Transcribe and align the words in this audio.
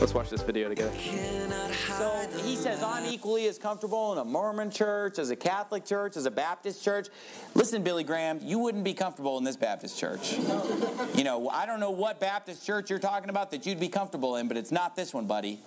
Let's 0.00 0.14
watch 0.14 0.30
this 0.30 0.40
video 0.40 0.70
together. 0.70 0.96
So 1.98 2.26
he 2.42 2.56
says, 2.56 2.82
I'm 2.82 3.04
equally 3.04 3.46
as 3.48 3.58
comfortable 3.58 4.12
in 4.14 4.18
a 4.18 4.24
Mormon 4.24 4.70
church, 4.70 5.18
as 5.18 5.28
a 5.28 5.36
Catholic 5.36 5.84
church, 5.84 6.16
as 6.16 6.24
a 6.24 6.30
Baptist 6.30 6.82
church. 6.82 7.08
Listen, 7.54 7.82
Billy 7.82 8.02
Graham, 8.02 8.40
you 8.42 8.58
wouldn't 8.58 8.82
be 8.82 8.94
comfortable 8.94 9.36
in 9.36 9.44
this 9.44 9.56
Baptist 9.56 9.98
church. 9.98 10.38
You 11.14 11.24
know, 11.24 11.50
I 11.50 11.66
don't 11.66 11.80
know 11.80 11.90
what 11.90 12.18
Baptist 12.18 12.64
church 12.66 12.88
you're 12.88 12.98
talking 12.98 13.28
about 13.28 13.50
that 13.50 13.66
you'd 13.66 13.78
be 13.78 13.90
comfortable 13.90 14.36
in, 14.36 14.48
but 14.48 14.56
it's 14.56 14.72
not 14.72 14.96
this 14.96 15.12
one, 15.12 15.26
buddy. 15.26 15.60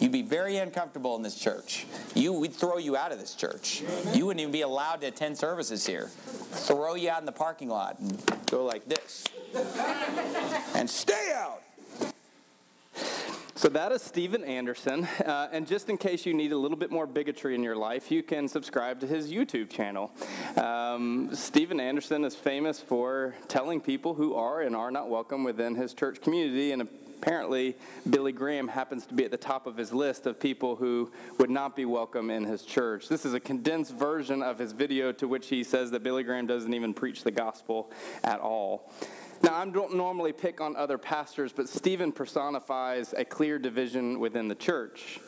You'd 0.00 0.10
be 0.10 0.22
very 0.22 0.56
uncomfortable 0.56 1.14
in 1.16 1.22
this 1.22 1.34
church. 1.34 1.86
You, 2.14 2.32
we'd 2.32 2.54
throw 2.54 2.78
you 2.78 2.96
out 2.96 3.12
of 3.12 3.20
this 3.20 3.34
church. 3.34 3.82
You 4.14 4.24
wouldn't 4.24 4.40
even 4.40 4.52
be 4.52 4.62
allowed 4.62 5.02
to 5.02 5.08
attend 5.08 5.36
services 5.36 5.86
here. 5.86 6.06
Throw 6.06 6.94
you 6.94 7.10
out 7.10 7.20
in 7.20 7.26
the 7.26 7.32
parking 7.32 7.68
lot 7.68 7.98
and 7.98 8.22
go 8.46 8.64
like 8.64 8.86
this. 8.86 9.26
And 10.74 10.88
stay 10.88 11.34
out. 11.36 11.60
So 13.60 13.68
that 13.68 13.92
is 13.92 14.00
Steven 14.00 14.42
Anderson. 14.42 15.06
Uh, 15.20 15.48
and 15.52 15.66
just 15.66 15.90
in 15.90 15.98
case 15.98 16.24
you 16.24 16.32
need 16.32 16.52
a 16.52 16.56
little 16.56 16.78
bit 16.78 16.90
more 16.90 17.06
bigotry 17.06 17.54
in 17.54 17.62
your 17.62 17.76
life, 17.76 18.10
you 18.10 18.22
can 18.22 18.48
subscribe 18.48 19.00
to 19.00 19.06
his 19.06 19.30
YouTube 19.30 19.68
channel. 19.68 20.10
Um, 20.56 21.28
Steven 21.34 21.78
Anderson 21.78 22.24
is 22.24 22.34
famous 22.34 22.80
for 22.80 23.34
telling 23.48 23.82
people 23.82 24.14
who 24.14 24.34
are 24.34 24.62
and 24.62 24.74
are 24.74 24.90
not 24.90 25.10
welcome 25.10 25.44
within 25.44 25.74
his 25.74 25.92
church 25.92 26.22
community. 26.22 26.72
And 26.72 26.88
apparently, 27.20 27.76
Billy 28.08 28.32
Graham 28.32 28.66
happens 28.66 29.04
to 29.04 29.12
be 29.12 29.26
at 29.26 29.30
the 29.30 29.36
top 29.36 29.66
of 29.66 29.76
his 29.76 29.92
list 29.92 30.24
of 30.24 30.40
people 30.40 30.76
who 30.76 31.12
would 31.36 31.50
not 31.50 31.76
be 31.76 31.84
welcome 31.84 32.30
in 32.30 32.44
his 32.44 32.62
church. 32.62 33.10
This 33.10 33.26
is 33.26 33.34
a 33.34 33.40
condensed 33.40 33.92
version 33.92 34.42
of 34.42 34.58
his 34.58 34.72
video 34.72 35.12
to 35.12 35.28
which 35.28 35.48
he 35.48 35.64
says 35.64 35.90
that 35.90 36.02
Billy 36.02 36.22
Graham 36.22 36.46
doesn't 36.46 36.72
even 36.72 36.94
preach 36.94 37.24
the 37.24 37.30
gospel 37.30 37.90
at 38.24 38.40
all. 38.40 38.90
Now, 39.42 39.56
I 39.56 39.66
don't 39.66 39.94
normally 39.94 40.32
pick 40.32 40.60
on 40.60 40.76
other 40.76 40.98
pastors, 40.98 41.52
but 41.52 41.68
Steven 41.68 42.12
personifies 42.12 43.14
a 43.16 43.24
clear 43.24 43.58
division 43.58 44.20
within 44.20 44.48
the 44.48 44.54
church. 44.54 45.18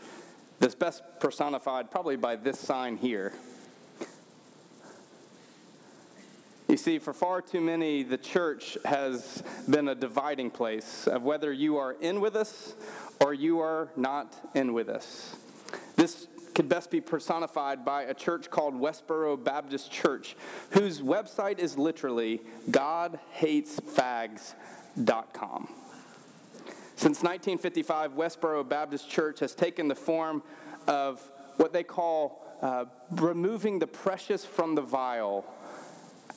That's 0.59 0.75
best 0.75 1.03
personified 1.19 1.91
probably 1.91 2.17
by 2.17 2.37
this 2.37 2.59
sign 2.59 2.97
here. 2.99 3.33
You 6.69 6.77
see, 6.77 6.99
for 6.99 7.13
far 7.13 7.43
too 7.43 7.61
many, 7.61 8.03
the 8.03 8.17
church 8.17 8.79
has 8.85 9.43
been 9.69 9.89
a 9.89 9.95
dividing 9.95 10.51
place 10.51 11.07
of 11.07 11.23
whether 11.23 11.53
you 11.53 11.77
are 11.77 11.93
in 11.93 12.21
with 12.21 12.37
us 12.37 12.75
or 13.21 13.35
you 13.35 13.61
are 13.61 13.89
not 13.97 14.35
in 14.55 14.73
with 14.73 14.89
us. 14.89 15.37
This 15.97 16.29
could 16.55 16.69
best 16.69 16.91
be 16.91 17.01
personified 17.01 17.83
by 17.85 18.03
a 18.03 18.15
church 18.15 18.51
called 18.51 18.75
Westboro 18.75 19.43
Baptist 19.43 19.91
Church, 19.91 20.37
whose 20.71 21.01
website 21.01 21.59
is 21.59 21.79
literally 21.79 22.43
GodHatesFags.com. 22.71 25.69
Since 26.95 27.23
1955, 27.23 28.13
Westboro 28.13 28.69
Baptist 28.69 29.11
Church 29.11 29.41
has 29.41 29.55
taken 29.55 29.89
the 29.89 29.95
form 29.95 30.43
of 30.87 31.27
what 31.57 31.73
they 31.73 31.83
call 31.83 32.45
uh, 32.61 32.85
removing 33.11 33.79
the 33.79 33.87
precious 33.87 34.45
from 34.45 34.75
the 34.75 34.83
vile 34.83 35.47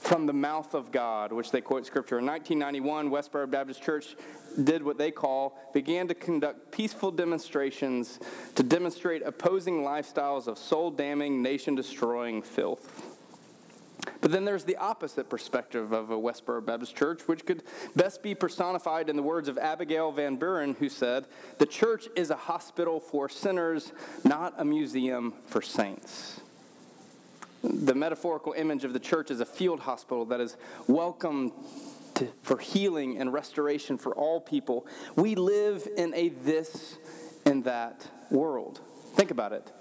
from 0.05 0.27
the 0.27 0.33
mouth 0.33 0.75
of 0.75 0.91
God, 0.91 1.31
which 1.31 1.49
they 1.49 1.61
quote 1.61 1.85
scripture. 1.85 2.19
In 2.19 2.27
1991, 2.27 3.09
Westboro 3.09 3.49
Baptist 3.49 3.81
Church 3.81 4.15
did 4.63 4.83
what 4.83 4.99
they 4.99 5.09
call 5.09 5.57
began 5.73 6.07
to 6.07 6.13
conduct 6.13 6.71
peaceful 6.71 7.09
demonstrations 7.09 8.19
to 8.53 8.61
demonstrate 8.61 9.23
opposing 9.23 9.81
lifestyles 9.81 10.47
of 10.47 10.59
soul 10.59 10.91
damning, 10.91 11.41
nation 11.41 11.73
destroying 11.73 12.43
filth. 12.43 13.03
But 14.21 14.31
then 14.31 14.45
there's 14.45 14.63
the 14.63 14.77
opposite 14.77 15.27
perspective 15.27 15.91
of 15.91 16.11
a 16.11 16.15
Westboro 16.15 16.63
Baptist 16.63 16.95
church, 16.95 17.27
which 17.27 17.43
could 17.43 17.63
best 17.95 18.21
be 18.21 18.35
personified 18.35 19.09
in 19.09 19.15
the 19.15 19.23
words 19.23 19.47
of 19.47 19.57
Abigail 19.57 20.11
Van 20.11 20.35
Buren, 20.35 20.75
who 20.75 20.87
said, 20.87 21.25
The 21.57 21.65
church 21.65 22.07
is 22.15 22.29
a 22.29 22.35
hospital 22.35 22.99
for 22.99 23.27
sinners, 23.27 23.91
not 24.23 24.53
a 24.57 24.65
museum 24.65 25.33
for 25.47 25.63
saints. 25.63 26.41
The 27.65 27.95
metaphorical 27.95 28.53
image 28.53 28.83
of 28.83 28.93
the 28.93 28.99
church 28.99 29.31
is 29.31 29.39
a 29.39 29.45
field 29.45 29.79
hospital 29.79 30.23
that 30.25 30.39
is 30.39 30.55
welcome 30.85 31.51
to, 32.13 32.27
for 32.43 32.59
healing 32.59 33.17
and 33.17 33.33
restoration 33.33 33.97
for 33.97 34.13
all 34.13 34.39
people. 34.39 34.85
We 35.15 35.33
live 35.33 35.87
in 35.97 36.13
a 36.13 36.29
this 36.29 36.97
and 37.43 37.63
that 37.63 38.07
world. 38.29 38.81
Think 39.15 39.31
about 39.31 39.51
it. 39.51 39.71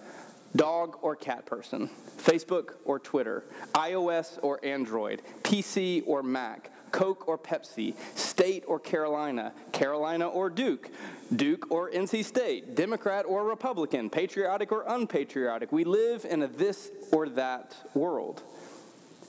Dog 0.57 0.97
or 1.03 1.15
cat 1.15 1.45
person, 1.45 1.91
Facebook 2.17 2.77
or 2.87 2.99
Twitter, 2.99 3.45
iOS 3.75 4.39
or 4.41 4.65
Android, 4.65 5.21
PC 5.43 6.05
or 6.07 6.23
Mac, 6.23 6.71
Coke 6.95 7.27
or 7.27 7.37
Pepsi, 7.37 7.95
State 8.15 8.63
or 8.69 8.79
Carolina, 8.79 9.53
Carolina 9.73 10.29
or 10.29 10.49
Duke, 10.49 10.91
Duke 11.35 11.69
or 11.69 11.91
NC 11.91 12.25
State, 12.25 12.77
Democrat 12.77 13.27
or 13.27 13.45
Republican, 13.45 14.09
patriotic 14.09 14.71
or 14.71 14.85
unpatriotic. 14.87 15.73
We 15.73 15.83
live 15.83 16.25
in 16.25 16.43
a 16.43 16.47
this 16.47 16.93
or 17.11 17.29
that 17.31 17.75
world. 17.95 18.45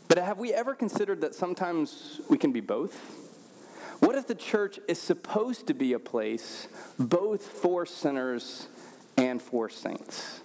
But 0.07 0.19
have 0.19 0.37
we 0.37 0.53
ever 0.53 0.75
considered 0.75 1.21
that 1.21 1.33
sometimes 1.33 2.21
we 2.29 2.37
can 2.37 2.51
be 2.51 2.61
both? 2.61 2.93
What 3.99 4.13
if 4.13 4.27
the 4.27 4.35
church 4.35 4.79
is 4.87 5.01
supposed 5.01 5.65
to 5.65 5.73
be 5.73 5.93
a 5.93 5.99
place 5.99 6.67
both 6.99 7.47
for 7.47 7.87
sinners 7.87 8.67
and 9.17 9.41
for 9.41 9.69
saints? 9.69 10.41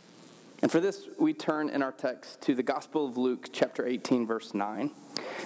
And 0.63 0.71
for 0.71 0.81
this, 0.81 1.09
we 1.19 1.33
turn 1.33 1.71
in 1.71 1.83
our 1.83 1.93
text 1.93 2.43
to 2.43 2.55
the 2.55 2.63
Gospel 2.63 3.07
of 3.07 3.17
Luke, 3.17 3.49
chapter 3.53 3.87
18, 3.87 4.27
verse 4.27 4.53
9. 4.53 4.91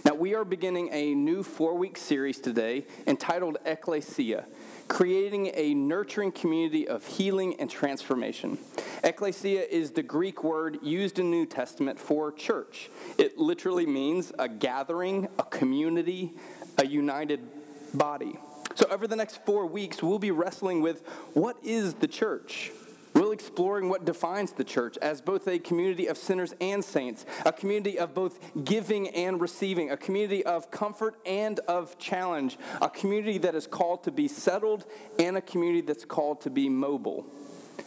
Now, 0.05 0.15
we 0.15 0.35
are 0.35 0.45
beginning 0.45 0.89
a 0.93 1.15
new 1.15 1.43
four 1.43 1.77
week 1.77 1.97
series 1.97 2.41
today 2.41 2.87
entitled 3.07 3.59
Ecclesia 3.65 4.45
creating 4.89 5.51
a 5.55 5.75
nurturing 5.75 6.33
community 6.33 6.87
of 6.87 7.07
healing 7.07 7.59
and 7.59 7.71
transformation. 7.71 8.59
Ecclesia 9.03 9.63
is 9.71 9.93
the 9.93 10.03
Greek 10.03 10.45
word 10.45 10.79
used 10.83 11.19
in 11.19 11.31
the 11.31 11.37
New 11.37 11.47
Testament 11.47 11.99
for 11.99 12.33
church. 12.33 12.91
It 13.19 13.39
literally 13.39 13.87
means 13.87 14.33
a 14.39 14.49
gathering, 14.49 15.29
a 15.39 15.45
community, 15.45 16.33
a 16.79 16.87
united 16.87 17.41
body. 17.93 18.39
So, 18.75 18.87
over 18.91 19.07
the 19.07 19.17
next 19.17 19.45
four 19.45 19.67
weeks, 19.67 20.03
we'll 20.03 20.19
be 20.19 20.33
wrestling 20.33 20.81
with 20.83 21.07
what 21.33 21.57
is 21.63 21.95
the 21.95 22.09
church? 22.09 22.73
We'll 23.15 23.31
exploring 23.31 23.89
what 23.89 24.05
defines 24.05 24.53
the 24.53 24.65
church 24.65 24.99
as 25.01 25.21
both 25.21 25.47
a 25.47 25.61
community 25.61 26.09
of 26.09 26.19
sinners 26.19 26.53
and 26.61 26.85
saints, 26.85 27.25
a 27.47 27.53
community 27.53 27.97
of 27.99 28.13
both 28.13 28.41
giving 28.65 29.09
and 29.11 29.41
receiving, 29.41 29.91
a 29.91 29.97
community 29.97 30.45
of 30.45 30.71
comfort 30.73 31.15
and 31.25 31.61
of 31.61 31.97
challenge, 31.99 32.59
a 32.83 32.91
community 32.91 33.39
that 33.39 33.55
is 33.55 33.69
called 33.69 34.03
to 34.05 34.11
be 34.11 34.27
settled, 34.27 34.85
and 35.19 35.37
a 35.37 35.41
community 35.41 35.81
that's 35.81 36.05
called 36.05 36.41
to 36.41 36.51
be 36.51 36.69
mobile. 36.69 37.25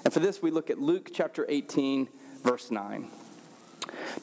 And 0.06 0.14
for 0.14 0.22
this, 0.22 0.42
we 0.42 0.50
look 0.50 0.70
at 0.70 0.80
Luke 0.80 1.12
chapter 1.14 1.46
18, 1.50 2.08
verse 2.44 2.72
9. 2.72 3.10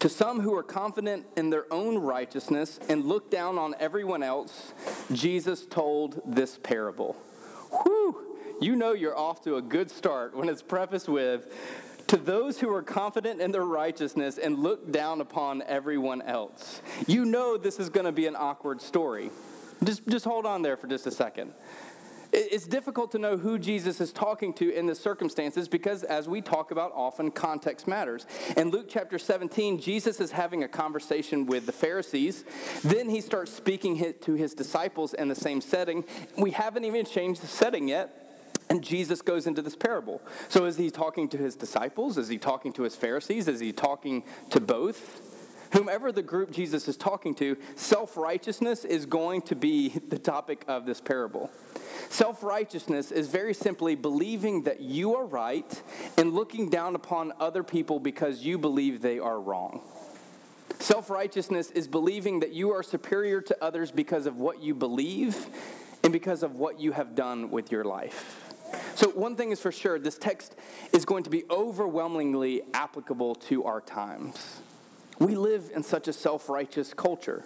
To 0.00 0.08
some 0.08 0.40
who 0.40 0.54
are 0.54 0.62
confident 0.62 1.26
in 1.36 1.50
their 1.50 1.72
own 1.72 1.98
righteousness 1.98 2.80
and 2.88 3.04
look 3.04 3.30
down 3.30 3.58
on 3.58 3.74
everyone 3.78 4.22
else, 4.22 4.72
Jesus 5.12 5.66
told 5.66 6.22
this 6.24 6.58
parable. 6.58 7.16
Whew! 7.82 8.23
You 8.64 8.74
know 8.74 8.92
you're 8.94 9.16
off 9.16 9.42
to 9.44 9.56
a 9.56 9.62
good 9.62 9.90
start 9.90 10.34
when 10.34 10.48
it's 10.48 10.62
prefaced 10.62 11.08
with, 11.08 11.52
to 12.06 12.16
those 12.16 12.58
who 12.60 12.72
are 12.72 12.82
confident 12.82 13.40
in 13.40 13.50
their 13.50 13.64
righteousness 13.64 14.38
and 14.38 14.58
look 14.58 14.90
down 14.90 15.20
upon 15.20 15.62
everyone 15.62 16.22
else. 16.22 16.80
You 17.06 17.24
know 17.24 17.56
this 17.56 17.78
is 17.78 17.88
going 17.88 18.06
to 18.06 18.12
be 18.12 18.26
an 18.26 18.36
awkward 18.36 18.80
story. 18.80 19.30
Just, 19.82 20.06
just 20.08 20.24
hold 20.24 20.46
on 20.46 20.62
there 20.62 20.76
for 20.76 20.86
just 20.86 21.06
a 21.06 21.10
second. 21.10 21.52
It's 22.36 22.66
difficult 22.66 23.12
to 23.12 23.18
know 23.20 23.36
who 23.36 23.60
Jesus 23.60 24.00
is 24.00 24.12
talking 24.12 24.52
to 24.54 24.74
in 24.74 24.86
the 24.86 24.94
circumstances 24.96 25.68
because, 25.68 26.02
as 26.02 26.28
we 26.28 26.40
talk 26.40 26.72
about 26.72 26.90
often, 26.92 27.30
context 27.30 27.86
matters. 27.86 28.26
In 28.56 28.70
Luke 28.70 28.86
chapter 28.88 29.20
17, 29.20 29.80
Jesus 29.80 30.18
is 30.20 30.32
having 30.32 30.64
a 30.64 30.68
conversation 30.68 31.46
with 31.46 31.66
the 31.66 31.72
Pharisees. 31.72 32.44
Then 32.82 33.08
he 33.08 33.20
starts 33.20 33.52
speaking 33.52 34.14
to 34.22 34.34
his 34.34 34.52
disciples 34.52 35.14
in 35.14 35.28
the 35.28 35.36
same 35.36 35.60
setting. 35.60 36.04
We 36.36 36.50
haven't 36.50 36.84
even 36.84 37.06
changed 37.06 37.40
the 37.40 37.46
setting 37.46 37.86
yet. 37.86 38.23
And 38.70 38.82
Jesus 38.82 39.22
goes 39.22 39.46
into 39.46 39.62
this 39.62 39.76
parable. 39.76 40.22
So 40.48 40.64
is 40.64 40.76
he 40.76 40.90
talking 40.90 41.28
to 41.28 41.36
his 41.36 41.54
disciples? 41.54 42.16
Is 42.16 42.28
he 42.28 42.38
talking 42.38 42.72
to 42.74 42.82
his 42.82 42.96
Pharisees? 42.96 43.46
Is 43.46 43.60
he 43.60 43.72
talking 43.72 44.24
to 44.50 44.60
both? 44.60 45.20
Whomever 45.74 46.12
the 46.12 46.22
group 46.22 46.52
Jesus 46.52 46.86
is 46.86 46.96
talking 46.96 47.34
to, 47.36 47.56
self 47.74 48.16
righteousness 48.16 48.84
is 48.84 49.06
going 49.06 49.42
to 49.42 49.56
be 49.56 49.88
the 50.08 50.18
topic 50.18 50.64
of 50.68 50.86
this 50.86 51.00
parable. 51.00 51.50
Self 52.08 52.44
righteousness 52.44 53.10
is 53.10 53.28
very 53.28 53.52
simply 53.52 53.96
believing 53.96 54.62
that 54.62 54.80
you 54.80 55.16
are 55.16 55.26
right 55.26 55.82
and 56.16 56.32
looking 56.32 56.70
down 56.70 56.94
upon 56.94 57.32
other 57.40 57.64
people 57.64 57.98
because 57.98 58.44
you 58.44 58.56
believe 58.56 59.02
they 59.02 59.18
are 59.18 59.40
wrong. 59.40 59.80
Self 60.78 61.10
righteousness 61.10 61.72
is 61.72 61.88
believing 61.88 62.40
that 62.40 62.52
you 62.52 62.70
are 62.70 62.84
superior 62.84 63.40
to 63.40 63.64
others 63.64 63.90
because 63.90 64.26
of 64.26 64.36
what 64.36 64.62
you 64.62 64.74
believe 64.74 65.48
and 66.04 66.12
because 66.12 66.44
of 66.44 66.54
what 66.56 66.78
you 66.78 66.92
have 66.92 67.16
done 67.16 67.50
with 67.50 67.72
your 67.72 67.84
life. 67.84 68.43
So, 68.94 69.10
one 69.10 69.36
thing 69.36 69.50
is 69.50 69.60
for 69.60 69.72
sure 69.72 69.98
this 69.98 70.18
text 70.18 70.54
is 70.92 71.04
going 71.04 71.24
to 71.24 71.30
be 71.30 71.44
overwhelmingly 71.50 72.62
applicable 72.72 73.34
to 73.36 73.64
our 73.64 73.80
times. 73.80 74.60
We 75.18 75.34
live 75.34 75.70
in 75.74 75.82
such 75.82 76.08
a 76.08 76.12
self 76.12 76.48
righteous 76.48 76.94
culture. 76.94 77.44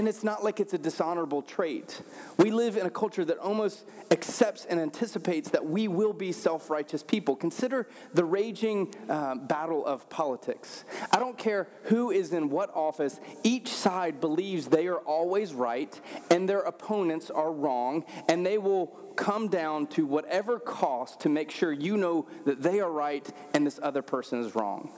And 0.00 0.08
it's 0.08 0.24
not 0.24 0.42
like 0.42 0.60
it's 0.60 0.72
a 0.72 0.78
dishonorable 0.78 1.42
trait. 1.42 2.00
We 2.38 2.50
live 2.50 2.78
in 2.78 2.86
a 2.86 2.90
culture 2.90 3.22
that 3.22 3.36
almost 3.36 3.84
accepts 4.10 4.64
and 4.64 4.80
anticipates 4.80 5.50
that 5.50 5.66
we 5.66 5.88
will 5.88 6.14
be 6.14 6.32
self 6.32 6.70
righteous 6.70 7.02
people. 7.02 7.36
Consider 7.36 7.86
the 8.14 8.24
raging 8.24 8.94
uh, 9.10 9.34
battle 9.34 9.84
of 9.84 10.08
politics. 10.08 10.84
I 11.12 11.18
don't 11.18 11.36
care 11.36 11.68
who 11.82 12.10
is 12.10 12.32
in 12.32 12.48
what 12.48 12.74
office, 12.74 13.20
each 13.42 13.68
side 13.68 14.22
believes 14.22 14.68
they 14.68 14.86
are 14.86 15.00
always 15.00 15.52
right 15.52 16.00
and 16.30 16.48
their 16.48 16.60
opponents 16.60 17.28
are 17.28 17.52
wrong, 17.52 18.06
and 18.26 18.46
they 18.46 18.56
will 18.56 18.86
come 19.16 19.48
down 19.48 19.86
to 19.88 20.06
whatever 20.06 20.58
cost 20.58 21.20
to 21.20 21.28
make 21.28 21.50
sure 21.50 21.72
you 21.72 21.98
know 21.98 22.26
that 22.46 22.62
they 22.62 22.80
are 22.80 22.90
right 22.90 23.30
and 23.52 23.66
this 23.66 23.78
other 23.82 24.00
person 24.00 24.40
is 24.40 24.54
wrong. 24.54 24.90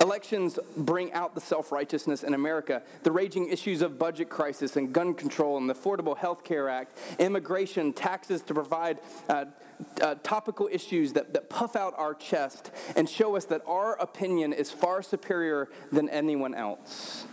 Elections 0.00 0.58
bring 0.76 1.12
out 1.12 1.34
the 1.34 1.40
self 1.40 1.70
righteousness 1.70 2.22
in 2.22 2.34
America. 2.34 2.82
The 3.02 3.12
raging 3.12 3.48
issues 3.48 3.82
of 3.82 3.98
budget 3.98 4.28
crisis 4.28 4.76
and 4.76 4.92
gun 4.92 5.14
control 5.14 5.56
and 5.56 5.68
the 5.68 5.74
Affordable 5.74 6.16
Health 6.16 6.44
Care 6.44 6.68
Act, 6.68 6.98
immigration, 7.18 7.92
taxes 7.92 8.42
to 8.42 8.54
provide 8.54 8.98
uh, 9.28 9.46
uh, 10.00 10.16
topical 10.22 10.68
issues 10.70 11.12
that, 11.12 11.32
that 11.32 11.48
puff 11.48 11.76
out 11.76 11.94
our 11.96 12.14
chest 12.14 12.70
and 12.96 13.08
show 13.08 13.36
us 13.36 13.44
that 13.46 13.62
our 13.66 13.94
opinion 14.00 14.52
is 14.52 14.70
far 14.70 15.02
superior 15.02 15.68
than 15.92 16.08
anyone 16.08 16.54
else. 16.54 17.26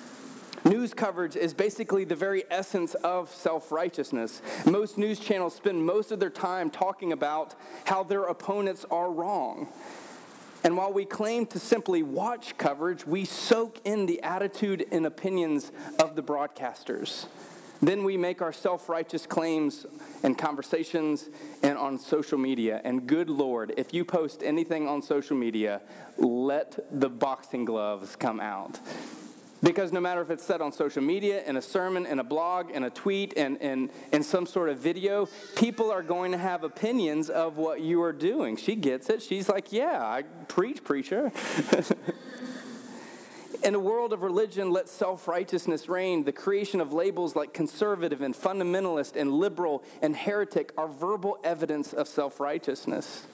News 0.64 0.94
coverage 0.94 1.36
is 1.36 1.56
basically 1.56 2.04
the 2.04 2.16
very 2.16 2.44
essence 2.52 2.94
of 2.96 3.34
self 3.34 3.72
righteousness. 3.72 4.44
Most 4.66 4.98
news 4.98 5.20
channels 5.20 5.56
spend 5.56 5.84
most 5.84 6.12
of 6.12 6.20
their 6.20 6.30
time 6.30 6.70
talking 6.70 7.12
about 7.12 7.56
how 7.86 8.04
their 8.04 8.24
opponents 8.24 8.86
are 8.92 9.12
wrong. 9.12 9.70
And 10.64 10.78
while 10.78 10.94
we 10.94 11.06
claim 11.06 11.48
to 11.48 11.60
simply 11.60 12.04
watch 12.04 12.58
coverage, 12.58 13.06
we 13.06 13.26
soak 13.26 13.80
in 13.84 14.06
the 14.06 14.22
attitude 14.22 14.86
and 14.92 15.06
opinions 15.06 15.72
of 16.00 16.16
the 16.16 16.22
broadcasters. 16.22 17.26
Then 17.82 18.04
we 18.04 18.16
make 18.16 18.44
our 18.44 18.54
self 18.54 18.90
righteous 18.90 19.26
claims 19.26 19.88
and 20.22 20.38
conversations 20.38 21.30
and 21.64 21.78
on 21.80 21.98
social 21.98 22.38
media. 22.38 22.80
And 22.84 23.08
good 23.08 23.28
Lord, 23.30 23.74
if 23.76 23.92
you 23.92 24.06
post 24.06 24.44
anything 24.44 24.88
on 24.88 25.02
social 25.02 25.36
media, 25.36 25.82
let 26.18 26.78
the 26.92 27.10
boxing 27.10 27.66
gloves 27.66 28.16
come 28.16 28.40
out. 28.40 28.80
Because 29.62 29.92
no 29.92 30.00
matter 30.00 30.22
if 30.22 30.32
it's 30.32 30.44
said 30.44 30.60
on 30.60 30.72
social 30.72 31.04
media, 31.04 31.44
in 31.46 31.56
a 31.56 31.62
sermon, 31.62 32.08
in 32.08 32.20
a 32.20 32.24
blog, 32.24 32.72
in 32.72 32.84
a 32.84 32.90
tweet, 32.90 33.34
and 33.38 33.58
in, 33.58 33.92
in 34.12 34.24
some 34.24 34.48
sort 34.48 34.70
of 34.70 34.80
video, 34.80 35.28
people 35.56 35.92
are 35.92 36.02
going 36.02 36.32
to 36.32 36.38
have 36.38 36.64
opinions 36.64 37.30
of 37.30 37.58
what 37.58 37.82
you 37.82 38.02
are 38.02 38.14
doing. 38.14 38.58
She 38.58 38.76
gets 38.76 39.10
it. 39.10 39.22
She's 39.22 39.48
like, 39.48 39.72
yeah, 39.72 40.04
I 40.04 40.24
preach, 40.48 40.84
preacher. 40.84 41.32
in 43.64 43.76
a 43.76 43.80
world 43.80 44.14
of 44.14 44.24
religion, 44.24 44.72
let 44.72 44.90
self 44.90 45.28
righteousness 45.28 45.88
reign. 45.88 46.24
The 46.24 46.32
creation 46.32 46.82
of 46.82 46.92
labels 46.92 47.36
like 47.36 47.54
conservative 47.54 48.22
and 48.22 48.34
fundamentalist 48.34 49.16
and 49.16 49.32
liberal 49.32 49.84
and 50.02 50.16
heretic 50.16 50.74
are 50.78 50.88
verbal 50.88 51.38
evidence 51.44 51.94
of 51.94 52.08
self 52.08 52.40
righteousness. 52.40 53.28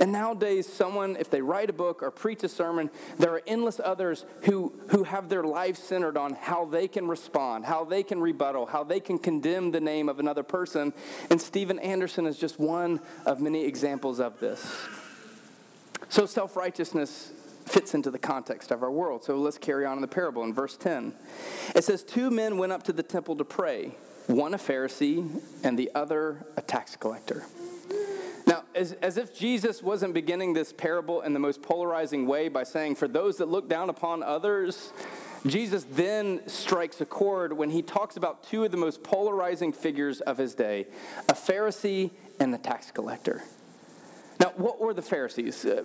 And 0.00 0.12
nowadays, 0.12 0.72
someone, 0.72 1.16
if 1.16 1.28
they 1.28 1.42
write 1.42 1.70
a 1.70 1.72
book 1.72 2.02
or 2.02 2.12
preach 2.12 2.44
a 2.44 2.48
sermon, 2.48 2.88
there 3.18 3.32
are 3.32 3.42
endless 3.48 3.80
others 3.82 4.24
who, 4.42 4.72
who 4.90 5.02
have 5.02 5.28
their 5.28 5.42
life 5.42 5.76
centered 5.76 6.16
on 6.16 6.34
how 6.34 6.66
they 6.66 6.86
can 6.86 7.08
respond, 7.08 7.64
how 7.64 7.84
they 7.84 8.04
can 8.04 8.20
rebuttal, 8.20 8.66
how 8.66 8.84
they 8.84 9.00
can 9.00 9.18
condemn 9.18 9.72
the 9.72 9.80
name 9.80 10.08
of 10.08 10.20
another 10.20 10.44
person. 10.44 10.92
And 11.30 11.40
Steven 11.40 11.80
Anderson 11.80 12.26
is 12.26 12.38
just 12.38 12.60
one 12.60 13.00
of 13.26 13.40
many 13.40 13.64
examples 13.64 14.20
of 14.20 14.38
this. 14.38 14.64
So, 16.08 16.26
self 16.26 16.56
righteousness 16.56 17.32
fits 17.66 17.92
into 17.92 18.10
the 18.10 18.18
context 18.18 18.70
of 18.70 18.84
our 18.84 18.90
world. 18.90 19.24
So, 19.24 19.36
let's 19.36 19.58
carry 19.58 19.84
on 19.84 19.98
in 19.98 20.00
the 20.00 20.08
parable 20.08 20.44
in 20.44 20.54
verse 20.54 20.76
10. 20.76 21.12
It 21.74 21.82
says, 21.82 22.04
Two 22.04 22.30
men 22.30 22.56
went 22.56 22.70
up 22.70 22.84
to 22.84 22.92
the 22.92 23.02
temple 23.02 23.34
to 23.36 23.44
pray, 23.44 23.96
one 24.28 24.54
a 24.54 24.58
Pharisee 24.58 25.28
and 25.64 25.76
the 25.76 25.90
other 25.96 26.46
a 26.56 26.62
tax 26.62 26.94
collector 26.94 27.44
as, 28.74 28.92
as 29.02 29.16
if 29.16 29.36
Jesus 29.36 29.82
wasn't 29.82 30.14
beginning 30.14 30.52
this 30.52 30.72
parable 30.72 31.22
in 31.22 31.32
the 31.32 31.38
most 31.38 31.62
polarizing 31.62 32.26
way 32.26 32.48
by 32.48 32.64
saying, 32.64 32.96
For 32.96 33.08
those 33.08 33.38
that 33.38 33.48
look 33.48 33.68
down 33.68 33.90
upon 33.90 34.22
others, 34.22 34.92
Jesus 35.46 35.86
then 35.90 36.40
strikes 36.46 37.00
a 37.00 37.06
chord 37.06 37.52
when 37.52 37.70
he 37.70 37.82
talks 37.82 38.16
about 38.16 38.42
two 38.42 38.64
of 38.64 38.70
the 38.70 38.76
most 38.76 39.02
polarizing 39.02 39.72
figures 39.72 40.20
of 40.20 40.38
his 40.38 40.54
day 40.54 40.86
a 41.28 41.34
Pharisee 41.34 42.10
and 42.40 42.54
a 42.54 42.58
tax 42.58 42.90
collector. 42.90 43.42
Now, 44.48 44.54
what 44.56 44.80
were 44.80 44.94
the 44.94 45.02
Pharisees? 45.02 45.66
Uh, 45.66 45.84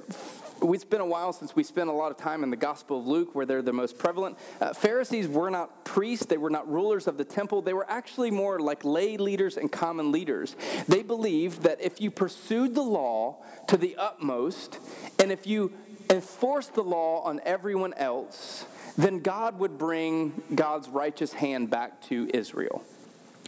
it's 0.62 0.86
been 0.86 1.02
a 1.02 1.06
while 1.06 1.34
since 1.34 1.54
we 1.54 1.64
spent 1.64 1.90
a 1.90 1.94
lot 1.94 2.12
of 2.12 2.18
time 2.18 2.44
in 2.44 2.50
the 2.50 2.56
Gospel 2.56 3.00
of 3.00 3.08
Luke, 3.08 3.36
where 3.36 3.46
they're 3.46 3.62
the 3.62 3.74
most 3.74 3.98
prevalent. 3.98 4.38
Uh, 4.62 4.72
Pharisees 4.74 5.28
were 5.28 5.50
not 5.50 5.84
priests, 5.84 6.28
they 6.28 6.38
were 6.38 6.50
not 6.50 6.72
rulers 6.72 7.08
of 7.08 7.18
the 7.18 7.26
temple. 7.26 7.62
They 7.62 7.74
were 7.74 7.90
actually 7.90 8.32
more 8.32 8.62
like 8.62 8.86
lay 8.86 9.18
leaders 9.18 9.58
and 9.58 9.70
common 9.70 10.14
leaders. 10.14 10.56
They 10.88 11.04
believed 11.04 11.64
that 11.64 11.82
if 11.82 12.00
you 12.00 12.10
pursued 12.10 12.74
the 12.74 12.84
law 12.84 13.44
to 13.68 13.76
the 13.76 13.98
utmost, 13.98 14.80
and 15.20 15.30
if 15.30 15.46
you 15.46 15.74
enforced 16.10 16.74
the 16.74 16.84
law 16.84 17.22
on 17.24 17.42
everyone 17.44 17.94
else, 17.96 18.66
then 18.98 19.20
God 19.20 19.60
would 19.60 19.78
bring 19.78 20.42
God's 20.56 20.88
righteous 20.88 21.34
hand 21.34 21.70
back 21.70 22.02
to 22.04 22.30
Israel. 22.34 22.82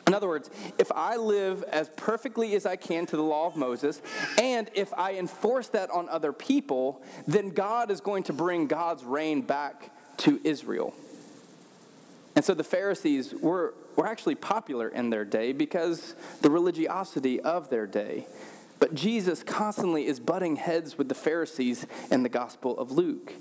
In 0.08 0.14
other 0.14 0.28
words, 0.28 0.52
if 0.78 0.92
I 0.92 1.16
live 1.16 1.64
as 1.64 1.90
perfectly 1.96 2.54
as 2.56 2.66
I 2.66 2.76
can 2.76 3.08
to 3.08 3.16
the 3.16 3.24
law 3.24 3.48
of 3.48 3.56
Moses, 3.56 4.02
and 4.40 4.70
if 4.76 4.94
I 4.94 5.14
enforce 5.14 5.68
that 5.70 5.90
on 5.90 6.08
other 6.10 6.32
people, 6.32 7.02
then 7.28 7.50
God 7.50 7.90
is 7.90 8.02
going 8.02 8.24
to 8.24 8.34
bring 8.34 8.68
God's 8.68 9.04
reign 9.04 9.42
back 9.42 9.92
to 10.18 10.40
Israel. 10.44 10.94
And 12.36 12.46
so 12.46 12.54
the 12.54 12.64
Pharisees 12.64 13.34
were, 13.34 13.74
were 13.96 14.06
actually 14.06 14.36
popular 14.36 14.90
in 14.90 15.10
their 15.10 15.26
day 15.26 15.54
because 15.54 16.16
the 16.42 16.52
religiosity 16.52 17.40
of 17.40 17.70
their 17.70 17.88
day. 17.88 18.28
But 18.78 18.94
Jesus 18.94 19.42
constantly 19.42 20.06
is 20.06 20.20
butting 20.20 20.58
heads 20.58 20.98
with 20.98 21.08
the 21.08 21.16
Pharisees 21.16 21.88
in 22.12 22.24
the 22.24 22.30
Gospel 22.30 22.78
of 22.78 22.92
Luke. 22.92 23.34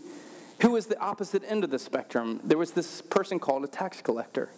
Who 0.60 0.70
was 0.70 0.86
the 0.86 0.98
opposite 1.00 1.42
end 1.46 1.64
of 1.64 1.70
the 1.70 1.78
spectrum? 1.78 2.40
There 2.44 2.56
was 2.56 2.70
this 2.70 3.02
person 3.02 3.40
called 3.40 3.64
a 3.64 3.68
tax 3.68 4.00
collector. 4.00 4.50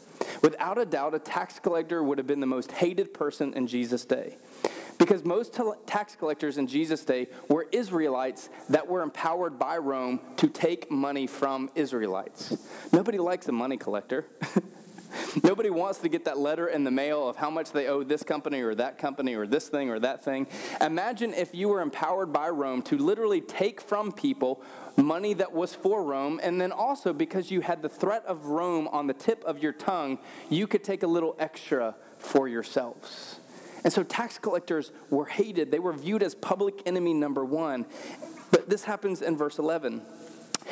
Without 0.43 0.79
a 0.79 0.85
doubt, 0.85 1.15
a 1.15 1.19
tax 1.19 1.59
collector 1.59 2.03
would 2.03 2.19
have 2.19 2.27
been 2.27 2.41
the 2.41 2.47
most 2.47 2.73
hated 2.73 3.15
person 3.15 3.53
in 3.55 3.67
Jesus' 3.67 4.05
day. 4.05 4.37
Because 4.99 5.25
most 5.25 5.59
tax 5.87 6.17
collectors 6.17 6.57
in 6.57 6.67
Jesus' 6.67 7.05
day 7.05 7.29
were 7.49 7.67
Israelites 7.71 8.49
that 8.71 8.87
were 8.89 9.03
empowered 9.03 9.59
by 9.59 9.77
Rome 9.77 10.21
to 10.37 10.49
take 10.49 10.91
money 10.91 11.27
from 11.27 11.71
Israelites. 11.75 12.57
Nobody 12.93 13.19
likes 13.19 13.47
a 13.49 13.53
money 13.53 13.77
collector. 13.77 14.27
Nobody 15.43 15.71
wants 15.71 15.99
to 16.01 16.09
get 16.09 16.25
that 16.25 16.39
letter 16.39 16.69
in 16.69 16.85
the 16.85 16.91
mail 16.91 17.29
of 17.29 17.37
how 17.37 17.51
much 17.51 17.73
they 17.73 17.87
owe 17.87 18.03
this 18.03 18.23
company 18.23 18.61
or 18.61 18.75
that 18.75 18.99
company 18.99 19.35
or 19.35 19.47
this 19.47 19.69
thing 19.69 19.91
or 19.91 19.99
that 20.01 20.25
thing. 20.25 20.47
Imagine 20.81 21.35
if 21.35 21.55
you 21.55 21.69
were 21.69 21.81
empowered 21.81 22.33
by 22.33 22.49
Rome 22.49 22.83
to 22.83 22.99
literally 22.99 23.41
take 23.41 23.81
from 23.81 24.13
people 24.13 24.63
money 24.97 25.35
that 25.35 25.53
was 25.53 25.75
for 25.75 26.03
Rome, 26.03 26.41
and 26.43 26.61
then 26.61 26.73
also 26.73 27.13
because 27.13 27.51
you 27.51 27.61
had 27.61 27.83
the 27.83 27.89
threat 27.89 28.25
of 28.27 28.47
Rome 28.47 28.89
on 28.89 29.07
the 29.07 29.15
tip 29.15 29.45
of 29.45 29.63
your 29.63 29.73
tongue, 29.73 30.19
you 30.49 30.67
could 30.67 30.83
take 30.83 31.03
a 31.03 31.07
little 31.07 31.37
extra 31.39 31.95
for 32.19 32.49
yourselves. 32.49 33.41
And 33.85 33.93
so 33.93 34.03
tax 34.03 34.39
collectors 34.39 34.91
were 35.11 35.27
hated, 35.27 35.71
they 35.71 35.79
were 35.79 35.93
viewed 35.93 36.23
as 36.23 36.35
public 36.35 36.83
enemy 36.87 37.15
number 37.15 37.45
one. 37.45 37.87
But 38.51 38.69
this 38.69 38.85
happens 38.85 39.23
in 39.23 39.37
verse 39.37 39.59
11. 39.59 40.03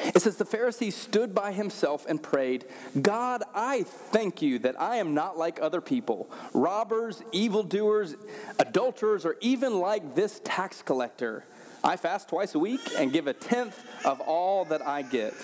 It 0.02 0.22
says, 0.22 0.36
The 0.36 0.44
Pharisee 0.44 0.92
stood 0.92 1.34
by 1.34 1.52
himself 1.52 2.06
and 2.08 2.22
prayed, 2.22 2.64
God, 3.00 3.42
I 3.54 3.84
thank 3.84 4.42
you 4.42 4.58
that 4.60 4.80
I 4.80 4.96
am 4.96 5.14
not 5.14 5.38
like 5.38 5.60
other 5.60 5.80
people, 5.80 6.30
robbers, 6.52 7.22
evildoers, 7.32 8.16
adulterers, 8.58 9.24
or 9.24 9.36
even 9.40 9.78
like 9.78 10.14
this 10.14 10.40
tax 10.44 10.82
collector. 10.82 11.44
I 11.82 11.96
fast 11.96 12.28
twice 12.28 12.54
a 12.54 12.58
week 12.58 12.80
and 12.98 13.12
give 13.12 13.26
a 13.26 13.34
tenth 13.34 13.78
of 14.04 14.20
all 14.20 14.64
that 14.66 14.86
I 14.86 15.02
get. 15.02 15.34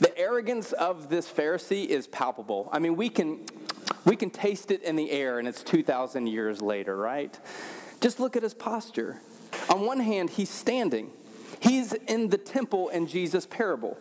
The 0.00 0.16
arrogance 0.16 0.72
of 0.72 1.08
this 1.08 1.30
Pharisee 1.30 1.86
is 1.86 2.06
palpable. 2.06 2.68
I 2.72 2.78
mean, 2.78 2.96
we 2.96 3.08
can, 3.08 3.40
we 4.04 4.16
can 4.16 4.30
taste 4.30 4.70
it 4.70 4.82
in 4.82 4.96
the 4.96 5.10
air, 5.10 5.38
and 5.38 5.46
it's 5.46 5.62
2,000 5.62 6.26
years 6.26 6.62
later, 6.62 6.96
right? 6.96 7.38
Just 8.00 8.20
look 8.20 8.36
at 8.36 8.42
his 8.42 8.54
posture. 8.54 9.20
On 9.68 9.80
one 9.82 10.00
hand, 10.00 10.30
he's 10.30 10.50
standing 10.50 11.10
He's 11.60 11.92
in 11.92 12.30
the 12.30 12.38
temple 12.38 12.88
in 12.88 13.06
Jesus' 13.06 13.46
parable. 13.46 13.98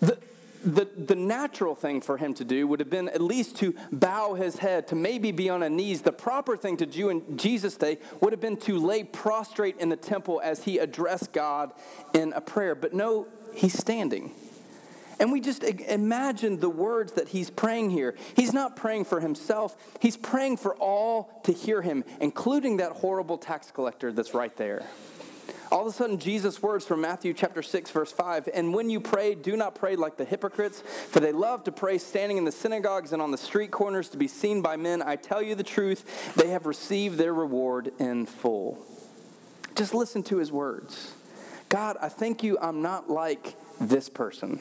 The, 0.00 0.18
the, 0.64 0.84
the 0.84 1.14
natural 1.14 1.74
thing 1.74 2.00
for 2.00 2.16
him 2.16 2.34
to 2.34 2.44
do 2.44 2.66
would 2.66 2.80
have 2.80 2.90
been 2.90 3.08
at 3.08 3.20
least 3.20 3.56
to 3.58 3.74
bow 3.92 4.34
his 4.34 4.58
head, 4.58 4.88
to 4.88 4.94
maybe 4.94 5.30
be 5.30 5.48
on 5.48 5.60
his 5.60 5.70
knees. 5.70 6.02
The 6.02 6.12
proper 6.12 6.56
thing 6.56 6.76
to 6.78 6.86
do 6.86 7.08
in 7.08 7.36
Jesus' 7.38 7.76
day 7.76 7.98
would 8.20 8.32
have 8.32 8.40
been 8.40 8.56
to 8.58 8.78
lay 8.78 9.04
prostrate 9.04 9.76
in 9.78 9.88
the 9.88 9.96
temple 9.96 10.40
as 10.42 10.64
he 10.64 10.78
addressed 10.78 11.32
God 11.32 11.72
in 12.12 12.32
a 12.32 12.40
prayer. 12.40 12.74
But 12.74 12.94
no, 12.94 13.26
he's 13.54 13.78
standing. 13.78 14.32
And 15.18 15.32
we 15.32 15.40
just 15.40 15.64
imagine 15.64 16.60
the 16.60 16.68
words 16.68 17.12
that 17.12 17.28
he's 17.28 17.48
praying 17.48 17.90
here. 17.90 18.16
He's 18.34 18.52
not 18.52 18.76
praying 18.76 19.06
for 19.06 19.20
himself, 19.20 19.76
he's 20.00 20.16
praying 20.16 20.58
for 20.58 20.74
all 20.76 21.40
to 21.44 21.52
hear 21.52 21.82
him, 21.82 22.04
including 22.20 22.78
that 22.78 22.92
horrible 22.92 23.38
tax 23.38 23.70
collector 23.70 24.12
that's 24.12 24.34
right 24.34 24.54
there. 24.56 24.84
All 25.72 25.82
of 25.82 25.86
a 25.88 25.92
sudden, 25.92 26.18
Jesus' 26.18 26.62
words 26.62 26.84
from 26.84 27.00
Matthew 27.00 27.34
chapter 27.34 27.62
6, 27.62 27.90
verse 27.90 28.12
5 28.12 28.48
And 28.54 28.72
when 28.72 28.88
you 28.90 29.00
pray, 29.00 29.34
do 29.34 29.56
not 29.56 29.74
pray 29.74 29.96
like 29.96 30.16
the 30.16 30.24
hypocrites, 30.24 30.80
for 30.80 31.20
they 31.20 31.32
love 31.32 31.64
to 31.64 31.72
pray 31.72 31.98
standing 31.98 32.38
in 32.38 32.44
the 32.44 32.52
synagogues 32.52 33.12
and 33.12 33.20
on 33.20 33.30
the 33.30 33.38
street 33.38 33.70
corners 33.70 34.08
to 34.10 34.16
be 34.16 34.28
seen 34.28 34.62
by 34.62 34.76
men. 34.76 35.02
I 35.02 35.16
tell 35.16 35.42
you 35.42 35.54
the 35.54 35.64
truth, 35.64 36.34
they 36.36 36.48
have 36.48 36.66
received 36.66 37.18
their 37.18 37.34
reward 37.34 37.92
in 37.98 38.26
full. 38.26 38.84
Just 39.74 39.94
listen 39.94 40.22
to 40.24 40.38
his 40.38 40.52
words. 40.52 41.14
God, 41.68 41.96
I 42.00 42.08
thank 42.08 42.42
you 42.42 42.58
I'm 42.60 42.82
not 42.82 43.10
like 43.10 43.56
this 43.80 44.08
person 44.08 44.60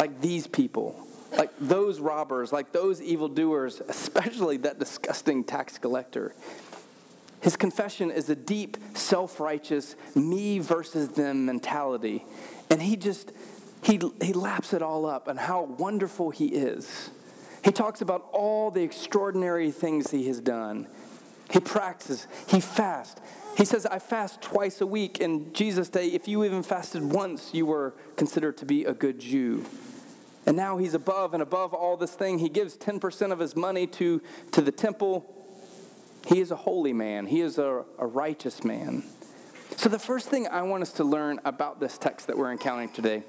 like 0.00 0.20
these 0.22 0.46
people, 0.46 1.06
like 1.36 1.50
those 1.60 2.00
robbers, 2.00 2.52
like 2.52 2.72
those 2.72 3.02
evildoers, 3.02 3.82
especially 3.88 4.56
that 4.58 4.78
disgusting 4.78 5.44
tax 5.44 5.78
collector. 5.78 6.34
His 7.40 7.56
confession 7.56 8.10
is 8.10 8.28
a 8.28 8.36
deep, 8.36 8.76
self 8.94 9.40
righteous, 9.40 9.96
me 10.14 10.58
versus 10.58 11.08
them 11.10 11.46
mentality. 11.46 12.24
And 12.68 12.82
he 12.82 12.96
just, 12.96 13.32
he, 13.82 14.00
he 14.22 14.32
laps 14.32 14.72
it 14.72 14.82
all 14.82 15.06
up 15.06 15.26
and 15.28 15.38
how 15.38 15.62
wonderful 15.62 16.30
he 16.30 16.46
is. 16.46 17.10
He 17.64 17.72
talks 17.72 18.00
about 18.00 18.28
all 18.32 18.70
the 18.70 18.82
extraordinary 18.82 19.70
things 19.70 20.10
he 20.10 20.26
has 20.28 20.40
done. 20.40 20.86
He 21.50 21.60
practices, 21.60 22.26
he 22.46 22.60
fasts. 22.60 23.20
He 23.56 23.64
says, 23.64 23.84
I 23.84 23.98
fast 23.98 24.40
twice 24.40 24.80
a 24.80 24.86
week. 24.86 25.18
In 25.18 25.52
Jesus' 25.52 25.88
day, 25.88 26.08
if 26.08 26.28
you 26.28 26.44
even 26.44 26.62
fasted 26.62 27.02
once, 27.02 27.52
you 27.52 27.66
were 27.66 27.94
considered 28.16 28.56
to 28.58 28.64
be 28.64 28.84
a 28.84 28.94
good 28.94 29.18
Jew. 29.18 29.66
And 30.46 30.56
now 30.56 30.78
he's 30.78 30.94
above 30.94 31.34
and 31.34 31.42
above 31.42 31.74
all 31.74 31.96
this 31.96 32.12
thing. 32.12 32.38
He 32.38 32.48
gives 32.48 32.76
10% 32.76 33.32
of 33.32 33.38
his 33.38 33.56
money 33.56 33.86
to, 33.88 34.22
to 34.52 34.62
the 34.62 34.72
temple. 34.72 35.39
He 36.26 36.40
is 36.40 36.50
a 36.50 36.56
holy 36.56 36.92
man, 36.92 37.26
he 37.26 37.40
is 37.40 37.58
a, 37.58 37.84
a 37.98 38.06
righteous 38.06 38.64
man. 38.64 39.04
So, 39.76 39.88
the 39.88 39.98
first 39.98 40.28
thing 40.28 40.46
I 40.48 40.62
want 40.62 40.82
us 40.82 40.92
to 40.94 41.04
learn 41.04 41.40
about 41.44 41.80
this 41.80 41.96
text 41.96 42.26
that 42.26 42.36
we're 42.36 42.52
encountering 42.52 42.90
today 42.90 43.22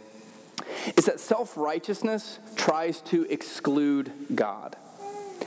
is 0.98 1.06
that 1.06 1.20
self 1.20 1.56
righteousness 1.56 2.40
tries 2.56 3.02
to 3.04 3.26
exclude 3.30 4.12
God. 4.36 4.76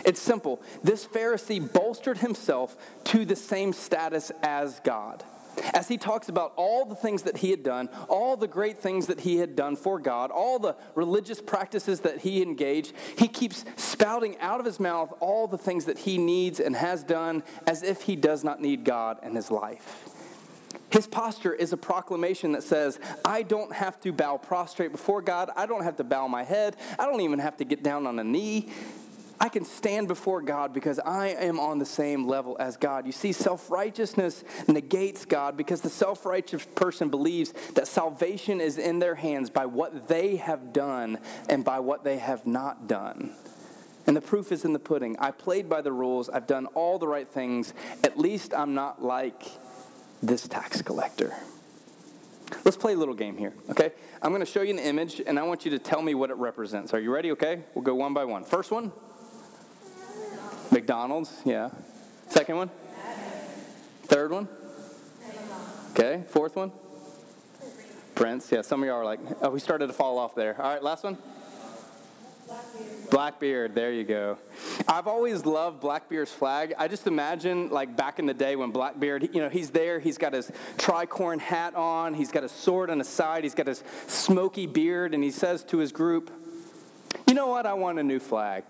It's 0.05 0.21
simple. 0.21 0.61
This 0.83 1.07
Pharisee 1.07 1.73
bolstered 1.73 2.19
himself 2.19 2.77
to 3.05 3.25
the 3.25 3.37
same 3.37 3.73
status 3.73 4.33
as 4.43 4.81
God 4.81 5.25
as 5.73 5.89
he 5.89 5.97
talks 5.97 6.29
about 6.29 6.53
all 6.57 6.85
the 6.85 6.95
things 6.95 7.23
that 7.23 7.39
he 7.39 7.51
had 7.51 7.63
done, 7.63 7.89
all 8.09 8.37
the 8.37 8.49
great 8.49 8.79
things 8.79 9.07
that 9.07 9.21
he 9.21 9.39
had 9.39 9.57
done 9.57 9.77
for 9.77 9.99
God, 9.99 10.31
all 10.31 10.59
the 10.59 10.77
religious 10.95 11.41
practices 11.41 12.01
that 12.01 12.19
he 12.19 12.43
engaged, 12.43 12.93
he 13.17 13.29
keeps 13.29 13.65
spouting 13.77 14.39
out 14.41 14.61
of 14.61 14.67
his 14.67 14.81
mouth 14.81 15.13
all 15.21 15.47
the 15.47 15.59
things 15.59 15.85
that 15.87 15.99
he 15.99 16.19
needs 16.19 16.61
and 16.61 16.77
has 16.77 17.03
done 17.03 17.43
as 17.67 17.83
if 17.83 18.03
he 18.03 18.17
does 18.17 18.45
not 18.45 18.61
need 18.61 18.85
God 18.85 19.19
in 19.23 19.35
his 19.35 19.51
life. 19.51 20.09
His 20.91 21.09
posture 21.09 21.53
is 21.53 21.73
a 21.73 21.77
proclamation 21.77 22.53
that 22.53 22.63
says, 22.63 23.01
I 23.25 23.43
don't 23.43 23.73
have 23.73 24.01
to 24.03 24.13
bow 24.13 24.37
prostrate 24.37 24.93
before 24.93 25.23
God. 25.23 25.51
I 25.57 25.67
don't 25.67 25.83
have 25.83 25.97
to 25.97 26.05
bow 26.05 26.29
my 26.29 26.45
head. 26.45 26.77
I 26.99 27.07
don't 27.07 27.21
even 27.23 27.41
have 27.41 27.57
to 27.57 27.65
get 27.65 27.83
down 27.83 28.07
on 28.07 28.19
a 28.21 28.25
knee. 28.25 28.69
I 29.45 29.51
can 29.51 29.67
stand 29.67 30.09
before 30.09 30.41
God 30.41 30.73
because 30.73 30.99
I 30.99 31.27
am 31.27 31.61
on 31.61 31.79
the 31.79 31.85
same 31.85 32.27
level 32.27 32.57
as 32.59 32.79
God. 32.79 33.05
You 33.05 33.13
see, 33.13 33.33
self 33.33 33.71
righteousness 33.71 34.43
negates 34.67 35.27
God 35.27 35.55
because 35.55 35.83
the 35.83 35.91
self 35.91 36.25
righteous 36.25 36.65
person 36.75 37.11
believes 37.11 37.53
that 37.75 37.87
salvation 37.87 38.59
is 38.59 38.79
in 38.79 39.01
their 39.01 39.15
hands 39.15 39.51
by 39.51 39.67
what 39.67 40.09
they 40.09 40.37
have 40.37 40.73
done 40.73 41.19
and 41.47 41.63
by 41.63 41.81
what 41.81 42.05
they 42.05 42.17
have 42.17 42.47
not 42.47 42.89
done. 42.89 43.35
And 44.07 44.17
the 44.17 44.23
proof 44.23 44.51
is 44.51 44.65
in 44.65 44.73
the 44.73 44.79
pudding. 44.79 45.15
I 45.19 45.31
played 45.31 45.69
by 45.69 45.83
the 45.83 45.93
rules, 45.93 46.31
I've 46.31 46.47
done 46.47 46.65
all 46.69 46.99
the 46.99 47.07
right 47.07 47.29
things. 47.29 47.75
At 48.03 48.17
least 48.17 48.55
I'm 48.55 48.73
not 48.73 49.05
like 49.05 49.43
this 50.23 50.49
tax 50.49 50.81
collector. 50.81 51.35
Let's 52.65 52.79
play 52.79 52.95
a 52.95 52.97
little 52.97 53.13
game 53.13 53.37
here, 53.37 53.53
okay? 53.69 53.93
I'm 54.23 54.31
going 54.31 54.41
to 54.41 54.51
show 54.51 54.63
you 54.63 54.71
an 54.71 54.79
image, 54.79 55.21
and 55.27 55.39
I 55.39 55.43
want 55.43 55.67
you 55.67 55.71
to 55.73 55.79
tell 55.79 56.01
me 56.01 56.15
what 56.15 56.31
it 56.31 56.37
represents. 56.37 56.95
Are 56.95 57.01
you 57.01 57.13
ready? 57.13 57.31
Okay? 57.33 57.63
We'll 57.75 57.85
go 57.85 57.95
one 57.95 58.15
by 58.15 58.25
one. 58.25 58.45
First 58.45 58.71
one. 58.71 58.91
McDonald's, 60.75 61.33
yeah. 61.45 61.71
Second 62.29 62.57
one? 62.57 62.71
Third 64.07 64.33
one? 64.33 64.49
Okay, 65.93 66.25
fourth 66.27 66.57
one? 66.57 66.73
Prince, 68.17 68.51
yeah, 68.51 68.61
some 68.63 68.83
of 68.83 68.89
y'all 68.89 68.97
are 68.97 69.05
like, 69.05 69.21
oh, 69.41 69.51
we 69.51 69.61
started 69.61 69.87
to 69.87 69.93
fall 69.93 70.19
off 70.19 70.35
there. 70.35 70.61
All 70.61 70.75
right, 70.75 70.83
last 70.83 71.05
one? 71.05 71.17
Blackbeard. 72.49 73.11
Blackbeard, 73.11 73.75
there 73.77 73.93
you 73.93 74.03
go. 74.03 74.37
I've 74.89 75.07
always 75.07 75.47
loved 75.47 75.81
Blackbeard's 75.81 76.33
flag. 76.33 76.75
I 76.77 76.89
just 76.89 77.07
imagine, 77.07 77.71
like, 77.71 77.97
back 77.97 78.19
in 78.19 78.27
the 78.27 78.35
day 78.35 78.57
when 78.57 78.73
Blackbeard, 78.73 79.33
you 79.33 79.41
know, 79.41 79.49
he's 79.49 79.71
there, 79.71 80.01
he's 80.01 80.19
got 80.19 80.33
his 80.33 80.51
tricorn 80.77 81.39
hat 81.39 81.77
on, 81.77 82.15
he's 82.15 82.33
got 82.33 82.43
a 82.43 82.49
sword 82.49 82.91
on 82.91 82.99
his 82.99 83.09
side, 83.09 83.45
he's 83.45 83.55
got 83.55 83.69
his 83.69 83.85
smoky 84.09 84.67
beard, 84.67 85.15
and 85.15 85.23
he 85.23 85.31
says 85.31 85.63
to 85.65 85.79
his 85.79 85.93
group, 85.93 86.33
You 87.29 87.35
know 87.35 87.47
what? 87.47 87.65
I 87.65 87.75
want 87.75 88.01
a 88.01 88.03
new 88.03 88.19
flag. 88.19 88.65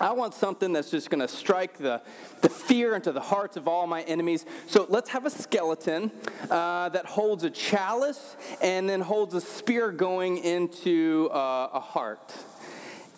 I 0.00 0.12
want 0.12 0.34
something 0.34 0.72
that's 0.72 0.90
just 0.90 1.08
going 1.08 1.20
to 1.20 1.28
strike 1.28 1.78
the, 1.78 2.02
the 2.40 2.48
fear 2.48 2.96
into 2.96 3.12
the 3.12 3.20
hearts 3.20 3.56
of 3.56 3.68
all 3.68 3.86
my 3.86 4.02
enemies. 4.02 4.44
So 4.66 4.86
let's 4.88 5.10
have 5.10 5.24
a 5.24 5.30
skeleton 5.30 6.10
uh, 6.50 6.88
that 6.88 7.06
holds 7.06 7.44
a 7.44 7.50
chalice 7.50 8.36
and 8.60 8.88
then 8.88 9.00
holds 9.00 9.34
a 9.34 9.40
spear 9.40 9.92
going 9.92 10.38
into 10.38 11.28
uh, 11.32 11.70
a 11.72 11.80
heart. 11.80 12.34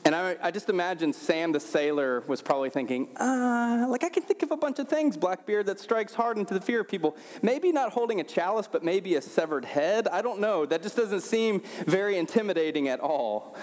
And 0.04 0.14
I, 0.14 0.36
I, 0.40 0.50
just 0.52 0.68
imagine 0.68 1.12
Sam 1.12 1.50
the 1.50 1.58
sailor 1.58 2.22
was 2.28 2.40
probably 2.40 2.70
thinking, 2.70 3.08
uh, 3.16 3.86
like 3.88 4.04
I 4.04 4.08
can 4.08 4.22
think 4.22 4.44
of 4.44 4.52
a 4.52 4.56
bunch 4.56 4.78
of 4.78 4.86
things, 4.86 5.16
Blackbeard, 5.16 5.66
that 5.66 5.80
strikes 5.80 6.14
hard 6.14 6.38
into 6.38 6.54
the 6.54 6.60
fear 6.60 6.82
of 6.82 6.88
people. 6.88 7.16
Maybe 7.42 7.72
not 7.72 7.90
holding 7.90 8.20
a 8.20 8.24
chalice, 8.24 8.68
but 8.70 8.84
maybe 8.84 9.16
a 9.16 9.20
severed 9.20 9.64
head. 9.64 10.06
I 10.06 10.22
don't 10.22 10.38
know. 10.38 10.64
That 10.64 10.84
just 10.84 10.96
doesn't 10.96 11.22
seem 11.22 11.60
very 11.86 12.18
intimidating 12.18 12.86
at 12.86 13.00
all. 13.00 13.56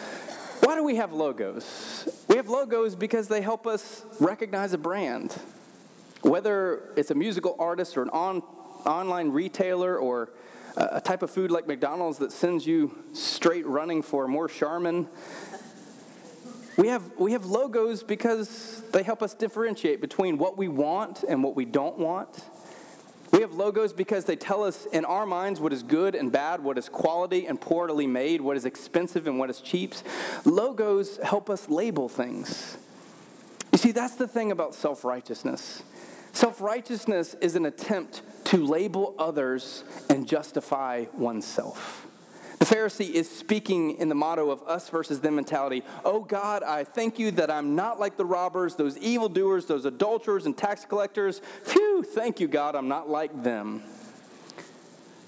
Why 0.64 0.76
do 0.76 0.84
we 0.86 0.96
have 0.96 1.12
logos? 1.12 2.08
We 2.30 2.38
have 2.38 2.48
logos 2.48 2.96
because 2.96 3.28
they 3.28 3.42
help 3.42 3.68
us 3.68 4.06
recognize 4.22 4.72
a 4.72 4.78
brand. 4.78 5.38
Whether 6.22 6.94
it's 6.96 7.12
a 7.12 7.16
musical 7.16 7.58
artist 7.60 7.98
or 7.98 8.04
an 8.04 8.10
on, 8.12 8.42
online 8.86 9.32
retailer 9.32 9.98
or 9.98 10.30
a 10.78 11.02
type 11.02 11.22
of 11.22 11.30
food 11.30 11.52
like 11.52 11.68
McDonald's 11.68 12.18
that 12.20 12.32
sends 12.32 12.66
you 12.66 12.98
straight 13.12 13.68
running 13.68 14.02
for 14.02 14.26
more 14.26 14.48
Charmin. 14.48 15.10
We 16.78 16.88
have, 16.88 17.12
we 17.20 17.34
have 17.34 17.46
logos 17.46 18.02
because 18.02 18.84
they 18.94 19.04
help 19.04 19.22
us 19.22 19.34
differentiate 19.34 20.00
between 20.00 20.38
what 20.38 20.58
we 20.58 20.70
want 20.70 21.24
and 21.28 21.44
what 21.44 21.58
we 21.58 21.66
don't 21.66 21.98
want. 21.98 22.42
We 23.34 23.42
have 23.42 23.56
logos 23.56 23.94
because 23.94 24.26
they 24.26 24.36
tell 24.36 24.64
us 24.64 24.86
in 24.86 25.06
our 25.06 25.26
minds 25.26 25.60
what 25.60 25.74
is 25.74 25.82
good 25.82 26.14
and 26.14 26.32
bad, 26.32 26.64
what 26.64 26.78
is 26.78 26.88
quality 26.88 27.48
and 27.48 27.60
poorly 27.60 28.06
made, 28.06 28.42
what 28.42 28.56
is 28.56 28.64
expensive 28.64 29.26
and 29.26 29.40
what 29.40 29.50
is 29.50 29.60
cheap. 29.60 29.96
Logos 30.46 31.18
help 31.18 31.50
us 31.50 31.68
label 31.68 32.08
things. 32.08 32.78
You 33.72 33.80
see, 33.80 33.92
that's 33.92 34.14
the 34.18 34.28
thing 34.28 34.52
about 34.52 34.76
self 34.76 35.04
righteousness. 35.04 35.82
Self 36.32 36.62
righteousness 36.62 37.36
is 37.42 37.56
an 37.56 37.66
attempt 37.66 38.22
to 38.46 38.64
label 38.64 39.16
others 39.18 39.84
and 40.12 40.28
justify 40.28 41.06
oneself. 41.18 42.06
The 42.64 42.76
Pharisee 42.76 43.12
is 43.12 43.30
speaking 43.30 43.98
in 43.98 44.08
the 44.08 44.16
motto 44.16 44.50
of 44.50 44.64
us 44.64 44.88
versus 44.88 45.20
them 45.20 45.36
mentality. 45.36 45.84
Oh 46.06 46.22
God, 46.22 46.64
I 46.64 46.86
thank 46.86 47.20
you 47.20 47.30
that 47.32 47.52
I'm 47.52 47.76
not 47.76 48.00
like 48.00 48.16
the 48.16 48.24
robbers, 48.24 48.78
those 48.78 48.98
evildoers, 49.00 49.66
those 49.66 49.84
adulterers 49.84 50.46
and 50.46 50.56
tax 50.58 50.86
collectors. 50.86 51.42
Phew, 51.66 52.04
thank 52.04 52.40
you, 52.40 52.48
God, 52.48 52.78
I'm 52.78 52.88
not 52.88 53.10
like 53.10 53.44
them. 53.44 53.84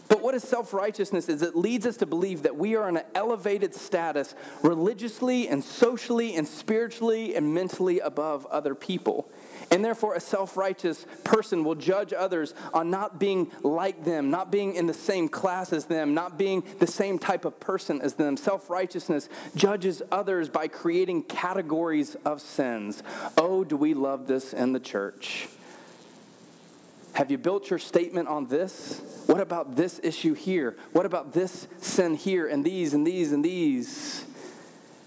But 0.08 0.22
what 0.22 0.34
is 0.34 0.44
self 0.44 0.74
righteousness 0.74 1.28
is 1.28 1.42
it 1.42 1.58
leads 1.58 1.86
us 1.86 1.98
to 1.98 2.06
believe 2.06 2.44
that 2.44 2.56
we 2.56 2.78
are 2.78 2.88
in 2.88 2.96
an 2.96 3.04
elevated 3.14 3.76
status 3.76 4.34
religiously 4.64 5.50
and 5.50 5.62
socially 5.62 6.38
and 6.38 6.48
spiritually 6.48 7.36
and 7.36 7.54
mentally 7.54 8.00
above 8.00 8.46
other 8.46 8.74
people. 8.74 9.28
And 9.72 9.84
therefore, 9.84 10.16
a 10.16 10.20
self 10.20 10.58
righteous 10.58 11.06
person 11.24 11.64
will 11.64 11.76
judge 11.76 12.14
others 12.14 12.54
on 12.74 12.90
not 12.90 13.20
being 13.20 13.52
like 13.64 14.06
them, 14.06 14.30
not 14.30 14.52
being 14.52 14.76
in 14.76 14.86
the 14.86 14.94
same 14.94 15.28
class 15.28 15.74
as 15.74 15.86
them, 15.86 16.14
not 16.14 16.38
being 16.38 16.64
the 16.80 16.88
same 16.88 17.20
type 17.20 17.46
of 17.46 17.60
person 17.60 18.02
as 18.02 18.14
them. 18.14 18.38
Self 18.38 18.70
righteousness 18.70 19.30
judges 19.56 20.02
others 20.12 20.50
by 20.50 20.68
creating 20.68 21.24
categories 21.24 22.16
of 22.26 22.42
sins. 22.42 23.04
Oh, 23.38 23.64
do 23.64 23.76
we 23.78 23.94
love 23.94 24.28
this 24.28 24.54
in 24.54 24.74
the 24.74 24.80
church? 24.80 25.48
Have 27.14 27.32
you 27.32 27.38
built 27.38 27.70
your 27.70 27.80
statement 27.80 28.28
on 28.28 28.48
this? 28.48 29.02
What 29.28 29.40
about 29.40 29.78
this 29.78 30.02
issue 30.04 30.34
here? 30.34 30.76
What 30.92 31.06
about 31.06 31.32
this 31.32 31.66
sin 31.80 32.16
here 32.16 32.46
and 32.46 32.64
these 32.64 32.94
and 32.94 33.08
these 33.08 33.32
and 33.32 33.44
these? 33.44 34.26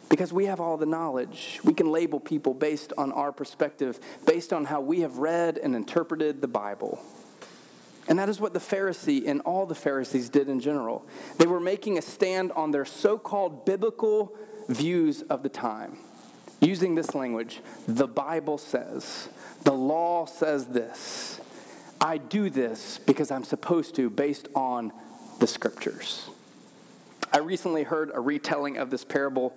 Because 0.09 0.33
we 0.33 0.47
have 0.47 0.61
all 0.61 0.77
the 0.77 0.87
knowledge. 0.87 1.61
We 1.65 1.75
can 1.75 1.91
label 1.91 2.21
people 2.21 2.55
based 2.55 2.93
on 2.97 3.12
our 3.12 3.33
perspective, 3.33 4.00
based 4.27 4.53
on 4.53 4.65
how 4.65 4.81
we 4.81 5.00
have 5.00 5.19
read 5.19 5.59
and 5.59 5.75
interpreted 5.75 6.41
the 6.41 6.49
Bible. 6.49 7.00
And 8.09 8.19
that 8.19 8.29
is 8.31 8.41
what 8.41 8.55
the 8.55 8.59
Pharisee 8.59 9.27
and 9.27 9.43
all 9.43 9.67
the 9.67 9.75
Pharisees 9.75 10.31
did 10.31 10.49
in 10.49 10.61
general. 10.61 11.07
They 11.37 11.47
were 11.47 11.61
making 11.61 11.99
a 11.99 12.03
stand 12.03 12.53
on 12.53 12.71
their 12.71 12.87
so 12.87 13.19
called 13.19 13.67
biblical 13.67 14.35
views 14.69 15.23
of 15.23 15.43
the 15.43 15.49
time, 15.49 15.99
using 16.61 16.95
this 16.95 17.15
language 17.15 17.61
the 17.87 18.09
Bible 18.09 18.59
says, 18.59 19.29
the 19.65 19.73
law 19.73 20.25
says 20.25 20.69
this. 20.69 21.41
I 22.00 22.17
do 22.19 22.49
this 22.49 22.99
because 22.99 23.31
I'm 23.31 23.45
supposed 23.45 23.95
to, 23.97 24.09
based 24.09 24.49
on 24.55 24.93
the 25.41 25.47
scriptures. 25.47 26.31
I 27.33 27.38
recently 27.38 27.83
heard 27.83 28.11
a 28.15 28.21
retelling 28.21 28.79
of 28.79 28.91
this 28.91 29.05
parable 29.05 29.55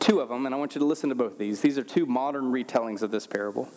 two 0.00 0.20
of 0.20 0.28
them, 0.28 0.46
and 0.46 0.54
I 0.54 0.58
want 0.58 0.74
you 0.74 0.80
to 0.80 0.84
listen 0.84 1.08
to 1.10 1.14
both 1.14 1.38
these. 1.38 1.60
These 1.60 1.78
are 1.78 1.84
two 1.84 2.06
modern 2.06 2.52
retellings 2.52 3.02
of 3.02 3.10
this 3.10 3.26
parable. 3.26 3.68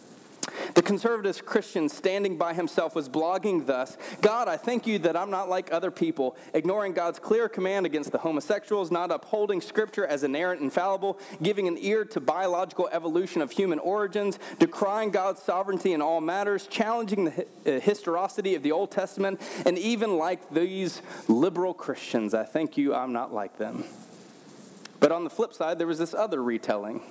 The 0.75 0.81
conservative 0.81 1.45
Christian 1.45 1.87
standing 1.87 2.37
by 2.37 2.53
himself 2.53 2.95
was 2.95 3.07
blogging 3.07 3.65
thus 3.65 3.97
God, 4.21 4.47
I 4.47 4.57
thank 4.57 4.87
you 4.87 4.99
that 4.99 5.15
I'm 5.15 5.29
not 5.29 5.49
like 5.49 5.71
other 5.71 5.91
people, 5.91 6.35
ignoring 6.53 6.93
God's 6.93 7.19
clear 7.19 7.47
command 7.47 7.85
against 7.85 8.11
the 8.11 8.17
homosexuals, 8.17 8.91
not 8.91 9.11
upholding 9.11 9.61
Scripture 9.61 10.05
as 10.05 10.23
inerrant 10.23 10.61
and 10.61 10.71
fallible, 10.71 11.19
giving 11.41 11.67
an 11.67 11.77
ear 11.79 12.05
to 12.05 12.19
biological 12.19 12.89
evolution 12.91 13.41
of 13.41 13.51
human 13.51 13.79
origins, 13.79 14.39
decrying 14.59 15.11
God's 15.11 15.41
sovereignty 15.41 15.93
in 15.93 16.01
all 16.01 16.21
matters, 16.21 16.67
challenging 16.67 17.25
the 17.25 17.45
uh, 17.65 17.79
historicity 17.79 18.55
of 18.55 18.63
the 18.63 18.71
Old 18.71 18.91
Testament, 18.91 19.41
and 19.65 19.77
even 19.77 20.17
like 20.17 20.49
these 20.49 21.01
liberal 21.27 21.73
Christians, 21.73 22.33
I 22.33 22.43
thank 22.43 22.77
you 22.77 22.93
I'm 22.93 23.13
not 23.13 23.33
like 23.33 23.57
them. 23.57 23.83
But 25.03 25.11
on 25.11 25.25
the 25.25 25.29
flip 25.29 25.53
side, 25.53 25.79
there 25.79 25.87
was 25.87 25.99
this 25.99 26.13
other 26.13 26.41
retelling. 26.41 27.01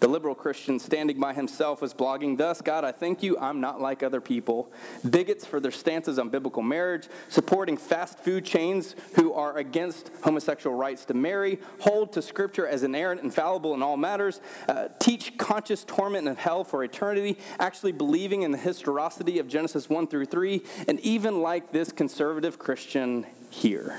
The 0.00 0.08
liberal 0.08 0.34
Christian 0.34 0.80
standing 0.80 1.20
by 1.20 1.32
himself 1.32 1.80
was 1.80 1.94
blogging, 1.94 2.36
Thus, 2.36 2.60
God, 2.60 2.82
I 2.82 2.90
thank 2.90 3.22
you, 3.22 3.38
I'm 3.38 3.60
not 3.60 3.80
like 3.80 4.02
other 4.02 4.20
people. 4.20 4.72
Bigots 5.08 5.46
for 5.46 5.60
their 5.60 5.70
stances 5.70 6.18
on 6.18 6.28
biblical 6.28 6.64
marriage, 6.64 7.06
supporting 7.28 7.76
fast 7.76 8.18
food 8.18 8.44
chains 8.44 8.96
who 9.14 9.32
are 9.32 9.56
against 9.56 10.10
homosexual 10.24 10.74
rights 10.74 11.04
to 11.04 11.14
marry, 11.14 11.60
hold 11.78 12.12
to 12.14 12.20
Scripture 12.20 12.66
as 12.66 12.82
inerrant 12.82 13.22
infallible 13.22 13.72
in 13.72 13.80
all 13.80 13.96
matters, 13.96 14.40
uh, 14.68 14.88
teach 14.98 15.38
conscious 15.38 15.84
torment 15.84 16.26
and 16.26 16.36
hell 16.36 16.64
for 16.64 16.82
eternity, 16.82 17.38
actually 17.60 17.92
believing 17.92 18.42
in 18.42 18.50
the 18.50 18.58
historicity 18.58 19.38
of 19.38 19.46
Genesis 19.46 19.88
1 19.88 20.08
through 20.08 20.26
3, 20.26 20.64
and 20.88 20.98
even 20.98 21.42
like 21.42 21.70
this 21.70 21.92
conservative 21.92 22.58
Christian 22.58 23.24
here. 23.50 23.96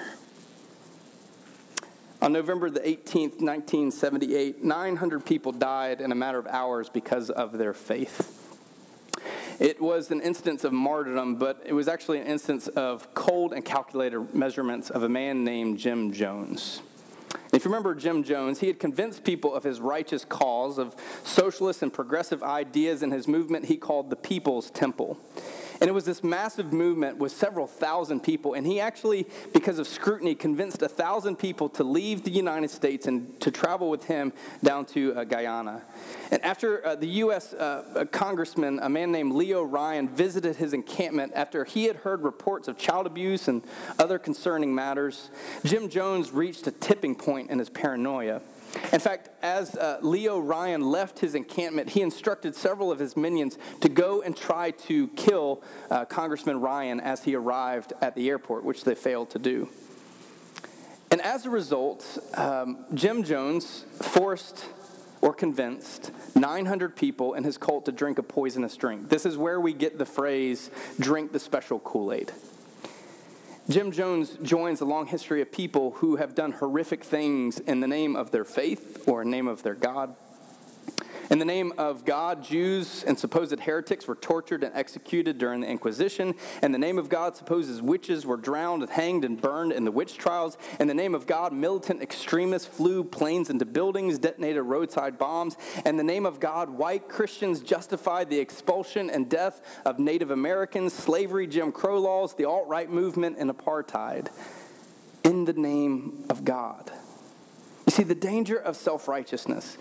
On 2.19 2.33
November 2.33 2.71
the 2.71 2.79
18th, 2.79 3.41
1978, 3.41 4.63
900 4.63 5.23
people 5.23 5.51
died 5.51 6.01
in 6.01 6.11
a 6.11 6.15
matter 6.15 6.39
of 6.39 6.47
hours 6.47 6.89
because 6.89 7.29
of 7.29 7.59
their 7.59 7.73
faith. 7.73 8.33
It 9.59 9.79
was 9.79 10.09
an 10.09 10.21
instance 10.21 10.63
of 10.63 10.73
martyrdom, 10.73 11.35
but 11.35 11.61
it 11.63 11.73
was 11.73 11.87
actually 11.87 12.19
an 12.19 12.25
instance 12.25 12.67
of 12.69 13.13
cold 13.13 13.53
and 13.53 13.63
calculated 13.63 14.33
measurements 14.33 14.89
of 14.89 15.03
a 15.03 15.09
man 15.09 15.43
named 15.43 15.77
Jim 15.77 16.11
Jones. 16.11 16.81
If 17.53 17.65
you 17.65 17.71
remember 17.71 17.93
Jim 17.93 18.23
Jones, 18.23 18.61
he 18.61 18.67
had 18.67 18.79
convinced 18.79 19.23
people 19.23 19.53
of 19.53 19.63
his 19.63 19.79
righteous 19.79 20.25
cause, 20.25 20.79
of 20.79 20.95
socialist 21.23 21.83
and 21.83 21.93
progressive 21.93 22.41
ideas 22.41 23.03
in 23.03 23.11
his 23.11 23.27
movement 23.27 23.65
he 23.65 23.77
called 23.77 24.09
the 24.09 24.15
People's 24.15 24.71
Temple. 24.71 25.19
And 25.79 25.89
it 25.89 25.93
was 25.93 26.05
this 26.05 26.23
massive 26.23 26.73
movement 26.73 27.17
with 27.17 27.31
several 27.31 27.67
thousand 27.67 28.21
people. 28.21 28.53
And 28.53 28.65
he 28.65 28.79
actually, 28.79 29.27
because 29.53 29.79
of 29.79 29.87
scrutiny, 29.87 30.35
convinced 30.35 30.81
a 30.81 30.89
thousand 30.89 31.37
people 31.37 31.69
to 31.69 31.83
leave 31.83 32.23
the 32.23 32.31
United 32.31 32.69
States 32.69 33.07
and 33.07 33.39
to 33.41 33.51
travel 33.51 33.89
with 33.89 34.05
him 34.05 34.33
down 34.63 34.85
to 34.87 35.13
uh, 35.15 35.23
Guyana. 35.23 35.83
And 36.31 36.43
after 36.43 36.85
uh, 36.85 36.95
the 36.95 37.07
U.S. 37.07 37.53
Uh, 37.53 38.05
congressman, 38.11 38.79
a 38.79 38.89
man 38.89 39.11
named 39.11 39.33
Leo 39.33 39.63
Ryan, 39.63 40.09
visited 40.09 40.55
his 40.55 40.73
encampment 40.73 41.33
after 41.35 41.63
he 41.63 41.85
had 41.85 41.97
heard 41.97 42.23
reports 42.23 42.67
of 42.67 42.77
child 42.77 43.05
abuse 43.05 43.47
and 43.47 43.63
other 43.99 44.19
concerning 44.19 44.73
matters, 44.73 45.29
Jim 45.63 45.89
Jones 45.89 46.31
reached 46.31 46.67
a 46.67 46.71
tipping 46.71 47.15
point 47.15 47.49
in 47.49 47.59
his 47.59 47.69
paranoia. 47.69 48.41
In 48.93 48.99
fact, 48.99 49.29
as 49.41 49.75
uh, 49.75 49.99
Leo 50.01 50.39
Ryan 50.39 50.81
left 50.81 51.19
his 51.19 51.35
encampment, 51.35 51.89
he 51.89 52.01
instructed 52.01 52.55
several 52.55 52.91
of 52.91 52.99
his 52.99 53.17
minions 53.17 53.57
to 53.81 53.89
go 53.89 54.21
and 54.21 54.35
try 54.35 54.71
to 54.71 55.07
kill 55.09 55.61
uh, 55.89 56.05
Congressman 56.05 56.61
Ryan 56.61 56.99
as 56.99 57.23
he 57.23 57.35
arrived 57.35 57.93
at 58.01 58.15
the 58.15 58.29
airport, 58.29 58.63
which 58.63 58.83
they 58.83 58.95
failed 58.95 59.29
to 59.31 59.39
do. 59.39 59.69
And 61.11 61.21
as 61.21 61.45
a 61.45 61.49
result, 61.49 62.17
um, 62.33 62.85
Jim 62.93 63.23
Jones 63.23 63.85
forced 64.01 64.65
or 65.21 65.33
convinced 65.33 66.11
900 66.35 66.95
people 66.95 67.33
in 67.33 67.43
his 67.43 67.57
cult 67.57 67.85
to 67.85 67.91
drink 67.91 68.17
a 68.17 68.23
poisonous 68.23 68.75
drink. 68.75 69.09
This 69.09 69.25
is 69.25 69.37
where 69.37 69.59
we 69.59 69.73
get 69.73 69.97
the 69.97 70.05
phrase, 70.05 70.69
drink 70.99 71.31
the 71.31 71.39
special 71.39 71.79
Kool 71.79 72.13
Aid. 72.13 72.31
Jim 73.69 73.91
Jones 73.91 74.37
joins 74.41 74.79
a 74.79 74.85
long 74.85 75.07
history 75.07 75.41
of 75.41 75.51
people 75.51 75.91
who 75.91 76.15
have 76.15 76.33
done 76.33 76.53
horrific 76.53 77.03
things 77.03 77.59
in 77.59 77.81
the 77.81 77.87
name 77.87 78.15
of 78.15 78.31
their 78.31 78.45
faith 78.45 79.03
or 79.05 79.25
name 79.25 79.45
of 79.45 79.61
their 79.61 79.75
God. 79.75 80.15
In 81.29 81.39
the 81.39 81.45
name 81.45 81.73
of 81.77 82.05
God, 82.05 82.41
Jews 82.41 83.03
and 83.03 83.19
supposed 83.19 83.59
heretics 83.59 84.07
were 84.07 84.15
tortured 84.15 84.63
and 84.63 84.73
executed 84.73 85.37
during 85.37 85.59
the 85.59 85.67
Inquisition. 85.67 86.35
In 86.63 86.71
the 86.71 86.77
name 86.77 86.97
of 86.97 87.09
God, 87.09 87.35
supposed 87.35 87.81
witches 87.81 88.25
were 88.25 88.37
drowned, 88.37 88.89
hanged, 88.89 89.25
and 89.25 89.39
burned 89.39 89.73
in 89.73 89.83
the 89.83 89.91
witch 89.91 90.17
trials. 90.17 90.57
In 90.79 90.87
the 90.87 90.93
name 90.93 91.13
of 91.13 91.27
God, 91.27 91.51
militant 91.51 92.01
extremists 92.01 92.67
flew 92.67 93.03
planes 93.03 93.49
into 93.49 93.65
buildings, 93.65 94.17
detonated 94.19 94.63
roadside 94.63 95.17
bombs. 95.17 95.57
In 95.85 95.97
the 95.97 96.03
name 96.03 96.25
of 96.25 96.39
God, 96.39 96.69
white 96.69 97.09
Christians 97.09 97.59
justified 97.59 98.29
the 98.29 98.39
expulsion 98.39 99.09
and 99.09 99.29
death 99.29 99.61
of 99.85 99.99
Native 99.99 100.31
Americans, 100.31 100.93
slavery, 100.93 101.45
Jim 101.45 101.73
Crow 101.73 101.99
laws, 101.99 102.35
the 102.35 102.45
alt 102.45 102.67
right 102.67 102.89
movement, 102.89 103.35
and 103.37 103.51
apartheid. 103.51 104.29
In 105.25 105.43
the 105.43 105.53
name 105.53 106.25
of 106.29 106.45
God. 106.45 106.89
You 107.87 107.91
see, 107.91 108.03
the 108.03 108.15
danger 108.15 108.57
of 108.57 108.75
self 108.75 109.07
righteousness, 109.07 109.77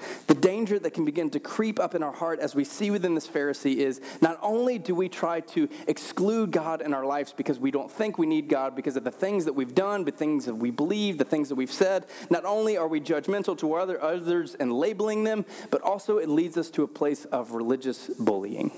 danger 0.46 0.78
that 0.78 0.92
can 0.92 1.04
begin 1.04 1.28
to 1.28 1.40
creep 1.40 1.80
up 1.80 1.96
in 1.96 2.04
our 2.04 2.12
heart 2.12 2.38
as 2.38 2.54
we 2.54 2.62
see 2.62 2.92
within 2.92 3.16
this 3.16 3.26
Pharisee 3.26 3.78
is 3.78 4.00
not 4.20 4.38
only 4.40 4.78
do 4.78 4.94
we 4.94 5.08
try 5.08 5.40
to 5.40 5.68
exclude 5.88 6.52
God 6.52 6.82
in 6.82 6.94
our 6.94 7.04
lives 7.04 7.32
because 7.32 7.58
we 7.58 7.72
don't 7.72 7.90
think 7.90 8.16
we 8.16 8.28
need 8.28 8.48
God 8.48 8.76
because 8.76 8.96
of 8.96 9.02
the 9.02 9.10
things 9.10 9.44
that 9.46 9.54
we've 9.54 9.74
done, 9.74 10.04
the 10.04 10.12
things 10.12 10.44
that 10.44 10.54
we 10.54 10.70
believe, 10.70 11.18
the 11.18 11.24
things 11.24 11.48
that 11.48 11.56
we've 11.56 11.72
said, 11.72 12.06
not 12.30 12.44
only 12.44 12.76
are 12.76 12.86
we 12.86 13.00
judgmental 13.00 13.58
to 13.58 13.74
other, 13.74 14.00
others 14.00 14.54
and 14.54 14.72
labeling 14.72 15.24
them, 15.24 15.44
but 15.72 15.82
also 15.82 16.18
it 16.18 16.28
leads 16.28 16.56
us 16.56 16.70
to 16.70 16.84
a 16.84 16.88
place 16.88 17.24
of 17.24 17.50
religious 17.50 18.06
bullying. 18.06 18.70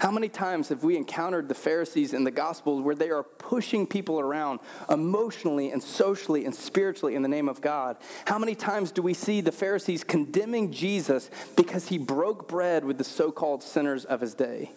How 0.00 0.10
many 0.10 0.30
times 0.30 0.70
have 0.70 0.82
we 0.82 0.96
encountered 0.96 1.46
the 1.46 1.54
Pharisees 1.54 2.14
in 2.14 2.24
the 2.24 2.30
Gospels 2.30 2.82
where 2.82 2.94
they 2.94 3.10
are 3.10 3.22
pushing 3.22 3.86
people 3.86 4.18
around 4.18 4.60
emotionally 4.88 5.72
and 5.72 5.82
socially 5.82 6.46
and 6.46 6.54
spiritually 6.54 7.16
in 7.16 7.20
the 7.20 7.28
name 7.28 7.50
of 7.50 7.60
God? 7.60 7.98
How 8.24 8.38
many 8.38 8.54
times 8.54 8.92
do 8.92 9.02
we 9.02 9.12
see 9.12 9.42
the 9.42 9.52
Pharisees 9.52 10.02
condemning 10.02 10.72
Jesus 10.72 11.28
because 11.54 11.88
he 11.88 11.98
broke 11.98 12.48
bread 12.48 12.82
with 12.82 12.96
the 12.96 13.04
so 13.04 13.30
called 13.30 13.62
sinners 13.62 14.06
of 14.06 14.22
his 14.22 14.32
day? 14.32 14.70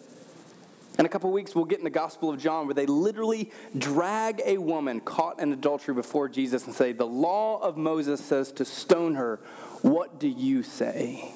In 0.98 1.06
a 1.06 1.08
couple 1.08 1.32
weeks, 1.32 1.54
we'll 1.54 1.64
get 1.64 1.78
in 1.78 1.84
the 1.84 1.90
Gospel 1.90 2.28
of 2.28 2.38
John 2.38 2.66
where 2.66 2.74
they 2.74 2.84
literally 2.84 3.50
drag 3.78 4.42
a 4.44 4.58
woman 4.58 5.00
caught 5.00 5.40
in 5.40 5.54
adultery 5.54 5.94
before 5.94 6.28
Jesus 6.28 6.66
and 6.66 6.74
say, 6.74 6.92
The 6.92 7.06
law 7.06 7.62
of 7.62 7.78
Moses 7.78 8.22
says 8.22 8.52
to 8.52 8.66
stone 8.66 9.14
her. 9.14 9.40
What 9.80 10.20
do 10.20 10.28
you 10.28 10.62
say? 10.62 11.32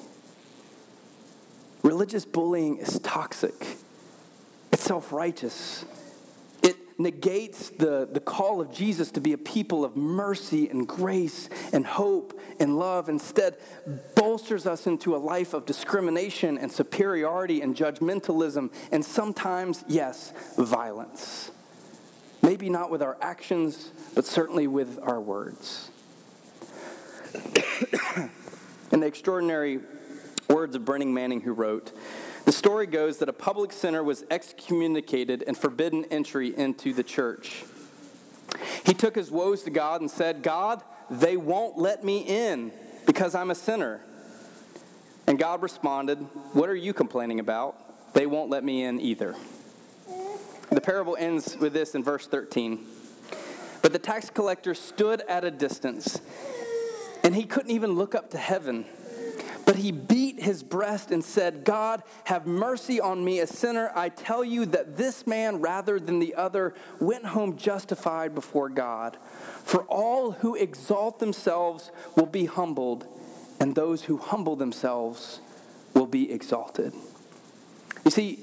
Religious 1.83 2.25
bullying 2.25 2.77
is 2.77 2.99
toxic, 2.99 3.77
it's 4.71 4.83
self 4.83 5.11
righteous. 5.11 5.85
It 6.61 6.75
negates 6.99 7.69
the, 7.69 8.09
the 8.11 8.19
call 8.19 8.59
of 8.59 8.73
Jesus 8.73 9.11
to 9.11 9.21
be 9.21 9.31
a 9.31 9.37
people 9.37 9.85
of 9.85 9.95
mercy 9.95 10.67
and 10.67 10.85
grace 10.85 11.49
and 11.71 11.85
hope 11.85 12.37
and 12.59 12.77
love. 12.77 13.07
Instead, 13.07 13.55
bolsters 14.15 14.67
us 14.67 14.87
into 14.87 15.15
a 15.15 15.17
life 15.17 15.53
of 15.53 15.65
discrimination 15.65 16.57
and 16.57 16.69
superiority 16.69 17.61
and 17.61 17.77
judgmentalism, 17.77 18.73
and 18.91 19.05
sometimes, 19.05 19.85
yes, 19.87 20.33
violence. 20.57 21.51
Maybe 22.41 22.69
not 22.69 22.91
with 22.91 23.01
our 23.01 23.17
actions, 23.21 23.91
but 24.15 24.25
certainly 24.25 24.67
with 24.67 24.99
our 25.01 25.21
words. 25.21 25.91
The 28.89 29.05
extraordinary 29.05 29.79
words 30.49 30.75
of 30.75 30.83
Brennan 30.83 31.13
Manning, 31.13 31.41
who 31.41 31.53
wrote, 31.53 31.91
the 32.45 32.51
story 32.51 32.87
goes 32.87 33.19
that 33.19 33.29
a 33.29 33.33
public 33.33 33.71
sinner 33.71 34.03
was 34.03 34.23
excommunicated 34.31 35.43
and 35.45 35.57
forbidden 35.57 36.05
entry 36.05 36.57
into 36.57 36.93
the 36.93 37.03
church. 37.03 37.63
He 38.85 38.93
took 38.93 39.15
his 39.15 39.29
woes 39.29 39.63
to 39.63 39.69
God 39.69 40.01
and 40.01 40.09
said, 40.09 40.41
God, 40.41 40.81
they 41.09 41.37
won't 41.37 41.77
let 41.77 42.03
me 42.03 42.19
in 42.21 42.71
because 43.05 43.35
I'm 43.35 43.51
a 43.51 43.55
sinner. 43.55 44.01
And 45.27 45.37
God 45.37 45.61
responded, 45.61 46.17
What 46.53 46.69
are 46.69 46.75
you 46.75 46.93
complaining 46.93 47.39
about? 47.39 48.13
They 48.13 48.25
won't 48.25 48.49
let 48.49 48.63
me 48.63 48.83
in 48.83 48.99
either. 48.99 49.35
The 50.71 50.81
parable 50.81 51.15
ends 51.19 51.55
with 51.57 51.73
this 51.73 51.93
in 51.93 52.03
verse 52.03 52.27
13. 52.27 52.85
But 53.81 53.93
the 53.93 53.99
tax 53.99 54.29
collector 54.29 54.73
stood 54.73 55.21
at 55.21 55.43
a 55.43 55.51
distance 55.51 56.19
and 57.23 57.35
he 57.35 57.43
couldn't 57.43 57.71
even 57.71 57.93
look 57.93 58.15
up 58.15 58.31
to 58.31 58.37
heaven. 58.37 58.85
But 59.65 59.75
he 59.75 59.91
beat 59.91 60.28
his 60.41 60.63
breast 60.63 61.11
and 61.11 61.23
said, 61.23 61.63
God, 61.63 62.03
have 62.25 62.45
mercy 62.45 62.99
on 62.99 63.23
me, 63.23 63.39
a 63.39 63.47
sinner. 63.47 63.91
I 63.95 64.09
tell 64.09 64.43
you 64.43 64.65
that 64.67 64.97
this 64.97 65.27
man, 65.27 65.61
rather 65.61 65.99
than 65.99 66.19
the 66.19 66.35
other, 66.35 66.73
went 66.99 67.25
home 67.25 67.57
justified 67.57 68.33
before 68.35 68.69
God. 68.69 69.17
For 69.63 69.83
all 69.83 70.31
who 70.31 70.55
exalt 70.55 71.19
themselves 71.19 71.91
will 72.15 72.25
be 72.25 72.45
humbled, 72.45 73.05
and 73.59 73.75
those 73.75 74.03
who 74.03 74.17
humble 74.17 74.55
themselves 74.55 75.41
will 75.93 76.07
be 76.07 76.31
exalted. 76.31 76.93
You 78.05 78.11
see, 78.11 78.39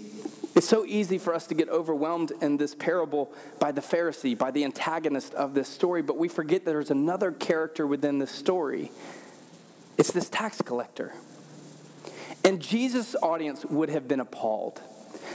it's 0.55 0.69
so 0.69 0.87
easy 0.87 1.19
for 1.19 1.35
us 1.35 1.47
to 1.49 1.55
get 1.55 1.69
overwhelmed 1.69 2.33
in 2.41 2.57
this 2.57 2.75
parable 2.75 3.31
by 3.59 3.73
the 3.73 3.83
Pharisee, 3.83 4.37
by 4.37 4.51
the 4.51 4.65
antagonist 4.65 5.35
of 5.35 5.53
this 5.53 5.69
story, 5.69 6.01
but 6.01 6.17
we 6.17 6.29
forget 6.29 6.65
that 6.65 6.71
there's 6.71 6.91
another 6.91 7.31
character 7.31 7.87
within 7.87 8.19
this 8.19 8.31
story. 8.31 8.91
It's 9.99 10.13
this 10.13 10.31
tax 10.31 10.63
collector. 10.63 11.13
And 12.47 12.63
Jesus' 12.63 13.17
audience 13.25 13.65
would 13.65 13.89
have 13.89 14.07
been 14.07 14.21
appalled. 14.21 14.81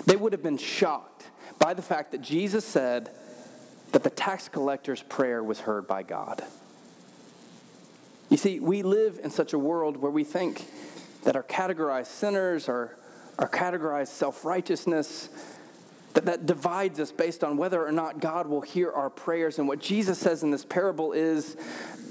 They 0.06 0.15
would 0.15 0.32
have 0.32 0.41
been 0.41 0.58
shocked 0.58 1.26
by 1.60 1.74
the 1.74 1.82
fact 1.82 2.13
that 2.13 2.21
Jesus 2.21 2.63
said 2.63 3.12
that 3.91 4.04
the 4.04 4.10
tax 4.10 4.47
collector's 4.47 5.04
prayer 5.04 5.43
was 5.43 5.60
heard 5.60 5.88
by 5.88 6.04
God. 6.04 6.41
You 8.30 8.38
see, 8.38 8.62
we 8.62 8.82
live 8.82 9.19
in 9.21 9.30
such 9.30 9.52
a 9.52 9.60
world 9.60 9.97
where 9.97 10.10
we 10.10 10.24
think 10.24 10.65
that 11.26 11.36
our 11.36 11.43
categorized 11.43 12.08
sinners 12.08 12.69
are 12.69 12.95
our 13.38 13.50
categorized 13.50 14.08
self 14.08 14.45
righteousness, 14.45 15.28
that, 16.13 16.26
that 16.28 16.45
divides 16.45 16.97
us 16.97 17.12
based 17.12 17.43
on 17.43 17.58
whether 17.58 17.86
or 17.86 17.91
not 17.91 18.21
God 18.21 18.47
will 18.47 18.62
hear 18.62 18.89
our 18.89 19.10
prayers. 19.10 19.60
And 19.60 19.67
what 19.67 19.82
Jesus 19.82 20.17
says 20.17 20.43
in 20.43 20.52
this 20.52 20.63
parable 20.63 21.12
is 21.12 21.58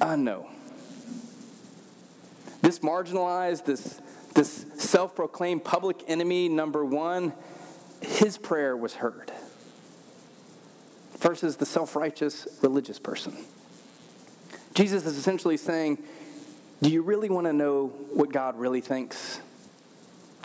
uh, 0.02 0.16
no. 0.16 0.46
This 2.60 2.80
marginalized, 2.80 3.64
this, 3.64 3.98
this 4.34 4.66
self 4.76 5.14
proclaimed 5.14 5.64
public 5.64 6.02
enemy, 6.06 6.48
number 6.48 6.84
one, 6.84 7.32
his 8.00 8.38
prayer 8.38 8.76
was 8.76 8.94
heard 8.94 9.32
versus 11.18 11.56
the 11.56 11.66
self 11.66 11.96
righteous 11.96 12.46
religious 12.62 12.98
person. 12.98 13.36
Jesus 14.74 15.04
is 15.04 15.16
essentially 15.16 15.56
saying, 15.56 15.98
Do 16.82 16.90
you 16.90 17.02
really 17.02 17.28
want 17.28 17.46
to 17.46 17.52
know 17.52 17.88
what 18.12 18.32
God 18.32 18.58
really 18.58 18.80
thinks? 18.80 19.40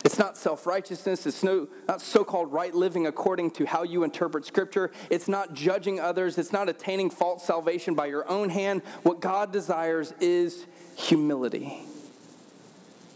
It's 0.04 0.18
not 0.18 0.36
self 0.36 0.66
righteousness. 0.66 1.26
It's 1.26 1.42
no, 1.42 1.68
not 1.88 2.00
so 2.00 2.24
called 2.24 2.52
right 2.52 2.74
living 2.74 3.06
according 3.06 3.52
to 3.52 3.66
how 3.66 3.82
you 3.82 4.04
interpret 4.04 4.44
Scripture. 4.44 4.92
It's 5.10 5.28
not 5.28 5.54
judging 5.54 5.98
others. 5.98 6.38
It's 6.38 6.52
not 6.52 6.68
attaining 6.68 7.10
false 7.10 7.44
salvation 7.44 7.94
by 7.94 8.06
your 8.06 8.28
own 8.30 8.50
hand. 8.50 8.82
What 9.02 9.20
God 9.20 9.52
desires 9.52 10.12
is 10.20 10.66
humility. 10.96 11.82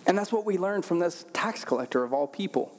And 0.07 0.17
that's 0.17 0.33
what 0.33 0.45
we 0.45 0.59
learn 0.59 0.83
from 0.83 0.99
this 0.99 1.25
tax 1.33 1.65
collector 1.65 2.03
of 2.03 2.13
all 2.13 2.27
people. 2.27 2.73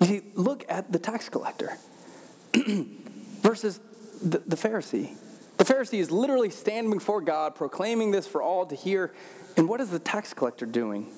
You 0.00 0.06
see, 0.06 0.22
look 0.34 0.64
at 0.68 0.92
the 0.92 0.98
tax 0.98 1.28
collector 1.28 1.78
versus 2.54 3.80
the, 4.22 4.38
the 4.38 4.56
Pharisee. 4.56 5.16
The 5.56 5.64
Pharisee 5.64 6.00
is 6.00 6.10
literally 6.10 6.50
standing 6.50 6.92
before 6.92 7.22
God, 7.22 7.54
proclaiming 7.54 8.10
this 8.10 8.26
for 8.26 8.42
all 8.42 8.66
to 8.66 8.74
hear. 8.74 9.14
And 9.56 9.68
what 9.68 9.80
is 9.80 9.90
the 9.90 9.98
tax 9.98 10.34
collector 10.34 10.66
doing? 10.66 11.10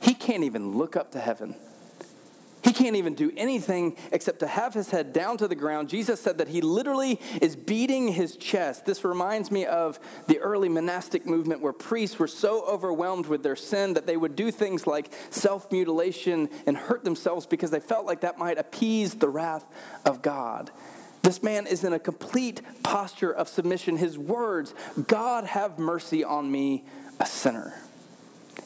He 0.00 0.14
can't 0.14 0.44
even 0.44 0.76
look 0.76 0.94
up 0.94 1.10
to 1.12 1.20
heaven. 1.20 1.56
Can't 2.76 2.96
even 2.96 3.14
do 3.14 3.32
anything 3.38 3.96
except 4.12 4.40
to 4.40 4.46
have 4.46 4.74
his 4.74 4.90
head 4.90 5.14
down 5.14 5.38
to 5.38 5.48
the 5.48 5.54
ground. 5.54 5.88
Jesus 5.88 6.20
said 6.20 6.36
that 6.36 6.48
he 6.48 6.60
literally 6.60 7.18
is 7.40 7.56
beating 7.56 8.08
his 8.08 8.36
chest. 8.36 8.84
This 8.84 9.02
reminds 9.02 9.50
me 9.50 9.64
of 9.64 9.98
the 10.26 10.38
early 10.40 10.68
monastic 10.68 11.24
movement 11.24 11.62
where 11.62 11.72
priests 11.72 12.18
were 12.18 12.28
so 12.28 12.66
overwhelmed 12.66 13.28
with 13.28 13.42
their 13.42 13.56
sin 13.56 13.94
that 13.94 14.06
they 14.06 14.18
would 14.18 14.36
do 14.36 14.50
things 14.50 14.86
like 14.86 15.10
self 15.30 15.72
mutilation 15.72 16.50
and 16.66 16.76
hurt 16.76 17.02
themselves 17.02 17.46
because 17.46 17.70
they 17.70 17.80
felt 17.80 18.04
like 18.04 18.20
that 18.20 18.36
might 18.36 18.58
appease 18.58 19.14
the 19.14 19.30
wrath 19.30 19.64
of 20.04 20.20
God. 20.20 20.70
This 21.22 21.42
man 21.42 21.66
is 21.66 21.82
in 21.82 21.94
a 21.94 21.98
complete 21.98 22.60
posture 22.82 23.32
of 23.32 23.48
submission. 23.48 23.96
His 23.96 24.18
words, 24.18 24.74
God 25.06 25.44
have 25.44 25.78
mercy 25.78 26.24
on 26.24 26.52
me, 26.52 26.84
a 27.20 27.24
sinner. 27.24 27.72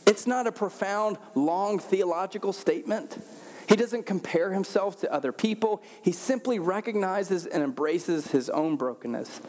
It's 0.04 0.26
not 0.26 0.48
a 0.48 0.52
profound, 0.52 1.16
long 1.36 1.78
theological 1.78 2.52
statement. 2.52 3.22
He 3.70 3.76
doesn't 3.76 4.04
compare 4.04 4.52
himself 4.52 5.00
to 5.02 5.12
other 5.12 5.30
people. 5.30 5.80
He 6.02 6.10
simply 6.10 6.58
recognizes 6.58 7.46
and 7.46 7.62
embraces 7.62 8.26
his 8.26 8.50
own 8.50 8.74
brokenness. 8.74 9.40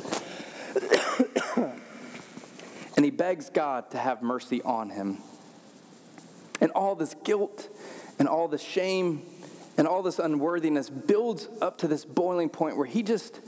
and 1.58 3.04
he 3.04 3.10
begs 3.10 3.50
God 3.50 3.90
to 3.90 3.98
have 3.98 4.22
mercy 4.22 4.62
on 4.62 4.92
him. 4.92 5.18
And 6.62 6.72
all 6.74 6.94
this 6.94 7.16
guilt 7.24 7.68
and 8.20 8.28
all 8.28 8.48
this 8.48 8.62
shame 8.62 9.24
and 9.76 9.88
all 9.88 10.04
this 10.04 10.20
unworthiness 10.20 10.88
builds 10.88 11.50
up 11.60 11.80
to 11.80 11.88
this 11.88 12.06
boiling 12.06 12.50
point 12.50 12.78
where 12.78 12.86
he 12.86 13.02
just 13.02 13.42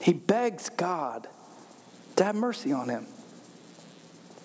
he 0.00 0.14
begs 0.14 0.70
God 0.70 1.28
to 2.16 2.24
have 2.24 2.34
mercy 2.34 2.72
on 2.72 2.88
him. 2.88 3.06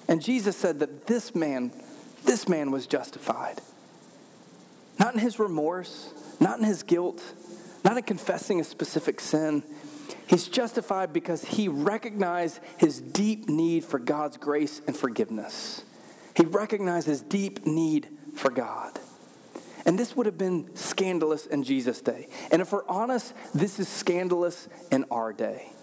And 0.09 0.21
Jesus 0.21 0.57
said 0.57 0.79
that 0.79 1.07
this 1.07 1.33
man 1.33 1.71
this 2.25 2.49
man 2.49 2.69
was 2.69 2.85
justified. 2.85 3.61
Not 4.99 5.13
in 5.13 5.19
his 5.19 5.39
remorse, 5.39 6.13
not 6.39 6.59
in 6.59 6.65
his 6.65 6.83
guilt, 6.83 7.21
not 7.83 7.97
in 7.97 8.03
confessing 8.03 8.59
a 8.59 8.63
specific 8.63 9.19
sin. 9.19 9.63
He's 10.27 10.47
justified 10.47 11.13
because 11.13 11.43
he 11.43 11.67
recognized 11.67 12.59
his 12.77 13.01
deep 13.01 13.49
need 13.49 13.83
for 13.83 13.99
God's 13.99 14.37
grace 14.37 14.81
and 14.87 14.95
forgiveness. 14.95 15.83
He 16.35 16.45
recognized 16.45 17.07
his 17.07 17.21
deep 17.21 17.65
need 17.65 18.07
for 18.35 18.49
God. 18.49 18.99
And 19.85 19.99
this 19.99 20.15
would 20.15 20.25
have 20.25 20.37
been 20.37 20.73
scandalous 20.75 21.45
in 21.45 21.63
Jesus' 21.63 22.01
day. 22.01 22.29
And 22.51 22.61
if 22.61 22.71
we're 22.71 22.87
honest, 22.87 23.33
this 23.53 23.79
is 23.79 23.89
scandalous 23.89 24.69
in 24.91 25.05
our 25.11 25.33
day. 25.33 25.73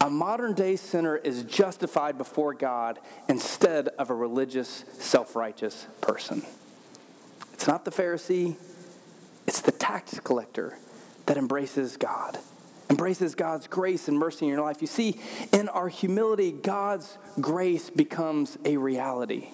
A 0.00 0.10
modern 0.10 0.54
day 0.54 0.76
sinner 0.76 1.16
is 1.16 1.44
justified 1.44 2.18
before 2.18 2.52
God 2.52 2.98
instead 3.28 3.88
of 3.88 4.10
a 4.10 4.14
religious, 4.14 4.84
self 4.98 5.36
righteous 5.36 5.86
person. 6.00 6.42
It's 7.54 7.66
not 7.66 7.84
the 7.84 7.90
Pharisee, 7.90 8.56
it's 9.46 9.60
the 9.60 9.72
tax 9.72 10.18
collector 10.20 10.76
that 11.26 11.36
embraces 11.36 11.96
God, 11.96 12.38
embraces 12.90 13.34
God's 13.34 13.66
grace 13.68 14.08
and 14.08 14.18
mercy 14.18 14.44
in 14.44 14.52
your 14.52 14.60
life. 14.60 14.80
You 14.80 14.88
see, 14.88 15.20
in 15.52 15.68
our 15.68 15.88
humility, 15.88 16.52
God's 16.52 17.16
grace 17.40 17.90
becomes 17.90 18.58
a 18.64 18.76
reality. 18.76 19.48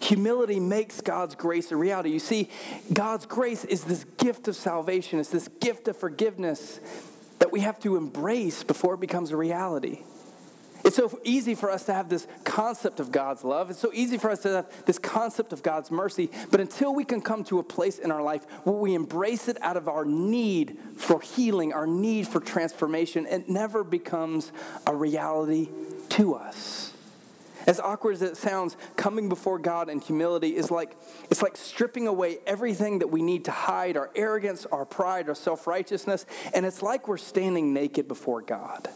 Humility 0.00 0.60
makes 0.60 1.00
God's 1.00 1.34
grace 1.34 1.72
a 1.72 1.76
reality. 1.76 2.10
You 2.10 2.18
see, 2.18 2.48
God's 2.92 3.26
grace 3.26 3.64
is 3.64 3.84
this 3.84 4.04
gift 4.18 4.48
of 4.48 4.54
salvation, 4.54 5.18
it's 5.18 5.30
this 5.30 5.48
gift 5.60 5.88
of 5.88 5.96
forgiveness 5.96 6.78
that 7.40 7.50
we 7.50 7.60
have 7.60 7.80
to 7.80 7.96
embrace 7.96 8.62
before 8.62 8.94
it 8.94 9.00
becomes 9.00 9.32
a 9.32 9.36
reality. 9.36 10.02
It's 10.84 10.96
so 10.96 11.18
easy 11.24 11.54
for 11.54 11.70
us 11.70 11.84
to 11.86 11.94
have 11.94 12.10
this 12.10 12.26
concept 12.44 13.00
of 13.00 13.10
God's 13.10 13.42
love. 13.42 13.70
It's 13.70 13.78
so 13.78 13.90
easy 13.94 14.18
for 14.18 14.30
us 14.30 14.40
to 14.40 14.50
have 14.50 14.84
this 14.84 14.98
concept 14.98 15.54
of 15.54 15.62
God's 15.62 15.90
mercy. 15.90 16.30
But 16.50 16.60
until 16.60 16.94
we 16.94 17.04
can 17.04 17.22
come 17.22 17.42
to 17.44 17.58
a 17.58 17.62
place 17.62 17.98
in 17.98 18.10
our 18.10 18.22
life 18.22 18.44
where 18.64 18.76
we 18.76 18.94
embrace 18.94 19.48
it 19.48 19.56
out 19.62 19.78
of 19.78 19.88
our 19.88 20.04
need 20.04 20.76
for 20.96 21.22
healing, 21.22 21.72
our 21.72 21.86
need 21.86 22.28
for 22.28 22.38
transformation, 22.38 23.26
it 23.26 23.48
never 23.48 23.82
becomes 23.82 24.52
a 24.86 24.94
reality 24.94 25.70
to 26.10 26.34
us. 26.34 26.92
As 27.66 27.80
awkward 27.80 28.16
as 28.16 28.22
it 28.22 28.36
sounds, 28.36 28.76
coming 28.94 29.30
before 29.30 29.58
God 29.58 29.88
in 29.88 30.00
humility 30.00 30.54
is 30.54 30.70
like 30.70 30.94
it's 31.30 31.40
like 31.40 31.56
stripping 31.56 32.06
away 32.06 32.36
everything 32.46 32.98
that 32.98 33.08
we 33.08 33.22
need 33.22 33.46
to 33.46 33.50
hide, 33.50 33.96
our 33.96 34.10
arrogance, 34.14 34.66
our 34.66 34.84
pride, 34.84 35.30
our 35.30 35.34
self-righteousness, 35.34 36.26
and 36.52 36.66
it's 36.66 36.82
like 36.82 37.08
we're 37.08 37.16
standing 37.16 37.72
naked 37.72 38.06
before 38.06 38.42
God. 38.42 38.90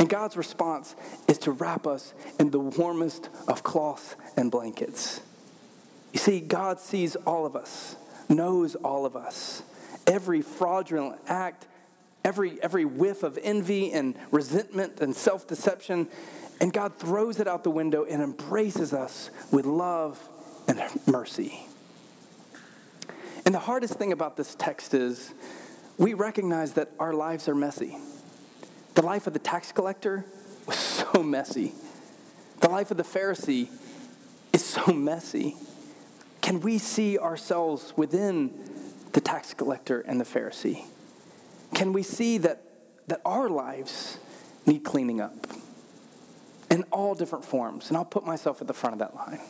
And 0.00 0.08
God's 0.08 0.38
response 0.38 0.96
is 1.28 1.36
to 1.40 1.52
wrap 1.52 1.86
us 1.86 2.14
in 2.38 2.50
the 2.50 2.58
warmest 2.58 3.28
of 3.46 3.62
cloths 3.62 4.16
and 4.34 4.50
blankets. 4.50 5.20
You 6.14 6.18
see, 6.18 6.40
God 6.40 6.80
sees 6.80 7.16
all 7.16 7.44
of 7.44 7.54
us, 7.54 7.96
knows 8.26 8.76
all 8.76 9.04
of 9.04 9.14
us. 9.14 9.62
Every 10.06 10.40
fraudulent 10.40 11.20
act, 11.26 11.66
every, 12.24 12.60
every 12.62 12.86
whiff 12.86 13.22
of 13.22 13.38
envy 13.42 13.92
and 13.92 14.16
resentment 14.30 15.02
and 15.02 15.14
self 15.14 15.46
deception, 15.46 16.08
and 16.62 16.72
God 16.72 16.96
throws 16.96 17.38
it 17.38 17.46
out 17.46 17.62
the 17.62 17.70
window 17.70 18.04
and 18.04 18.22
embraces 18.22 18.94
us 18.94 19.28
with 19.52 19.66
love 19.66 20.18
and 20.66 20.82
mercy. 21.06 21.66
And 23.44 23.54
the 23.54 23.58
hardest 23.58 23.94
thing 23.94 24.12
about 24.12 24.38
this 24.38 24.54
text 24.54 24.94
is 24.94 25.34
we 25.98 26.14
recognize 26.14 26.72
that 26.72 26.90
our 26.98 27.12
lives 27.12 27.50
are 27.50 27.54
messy. 27.54 27.98
The 28.94 29.02
life 29.02 29.26
of 29.26 29.32
the 29.32 29.38
tax 29.38 29.72
collector 29.72 30.24
was 30.66 30.76
so 30.76 31.22
messy. 31.22 31.72
The 32.60 32.68
life 32.68 32.90
of 32.90 32.96
the 32.96 33.02
Pharisee 33.02 33.68
is 34.52 34.64
so 34.64 34.92
messy. 34.92 35.56
Can 36.40 36.60
we 36.60 36.78
see 36.78 37.18
ourselves 37.18 37.92
within 37.96 38.52
the 39.12 39.20
tax 39.20 39.54
collector 39.54 40.00
and 40.00 40.20
the 40.20 40.24
Pharisee? 40.24 40.84
Can 41.74 41.92
we 41.92 42.02
see 42.02 42.38
that, 42.38 42.62
that 43.06 43.20
our 43.24 43.48
lives 43.48 44.18
need 44.66 44.84
cleaning 44.84 45.20
up? 45.20 45.34
in 46.70 46.84
all 46.92 47.14
different 47.14 47.44
forms, 47.44 47.88
and 47.88 47.96
I'll 47.96 48.04
put 48.04 48.24
myself 48.24 48.60
at 48.60 48.68
the 48.68 48.74
front 48.74 48.94
of 48.94 48.98
that 49.00 49.14
line. 49.14 49.40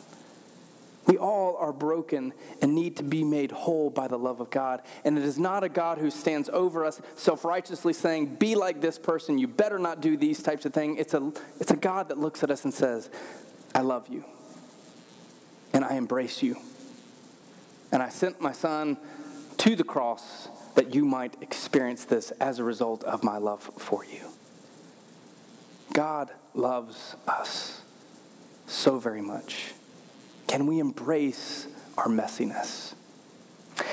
We 1.11 1.17
all 1.17 1.57
are 1.57 1.73
broken 1.73 2.31
and 2.61 2.73
need 2.73 2.95
to 2.95 3.03
be 3.03 3.25
made 3.25 3.51
whole 3.51 3.89
by 3.89 4.07
the 4.07 4.17
love 4.17 4.39
of 4.39 4.49
God. 4.49 4.81
And 5.03 5.17
it 5.17 5.25
is 5.25 5.37
not 5.37 5.61
a 5.61 5.67
God 5.67 5.97
who 5.97 6.09
stands 6.09 6.47
over 6.47 6.85
us 6.85 7.01
self 7.15 7.43
righteously 7.43 7.91
saying, 7.91 8.35
Be 8.35 8.55
like 8.55 8.79
this 8.79 8.97
person, 8.97 9.37
you 9.37 9.49
better 9.49 9.77
not 9.77 9.99
do 9.99 10.15
these 10.15 10.41
types 10.41 10.65
of 10.65 10.73
things. 10.73 10.97
It's 11.01 11.13
a, 11.13 11.33
it's 11.59 11.71
a 11.71 11.75
God 11.75 12.07
that 12.07 12.17
looks 12.17 12.43
at 12.43 12.49
us 12.49 12.63
and 12.63 12.73
says, 12.73 13.09
I 13.75 13.81
love 13.81 14.07
you, 14.07 14.23
and 15.73 15.83
I 15.83 15.95
embrace 15.95 16.41
you. 16.41 16.55
And 17.91 18.01
I 18.01 18.07
sent 18.07 18.39
my 18.39 18.53
son 18.53 18.95
to 19.57 19.75
the 19.75 19.83
cross 19.83 20.47
that 20.75 20.95
you 20.95 21.03
might 21.03 21.35
experience 21.41 22.05
this 22.05 22.31
as 22.39 22.57
a 22.57 22.63
result 22.63 23.03
of 23.03 23.21
my 23.21 23.37
love 23.37 23.69
for 23.77 24.05
you. 24.05 24.29
God 25.91 26.31
loves 26.53 27.17
us 27.27 27.81
so 28.65 28.97
very 28.97 29.21
much. 29.21 29.73
Can 30.51 30.65
we 30.65 30.79
embrace 30.79 31.65
our 31.97 32.07
messiness? 32.07 32.93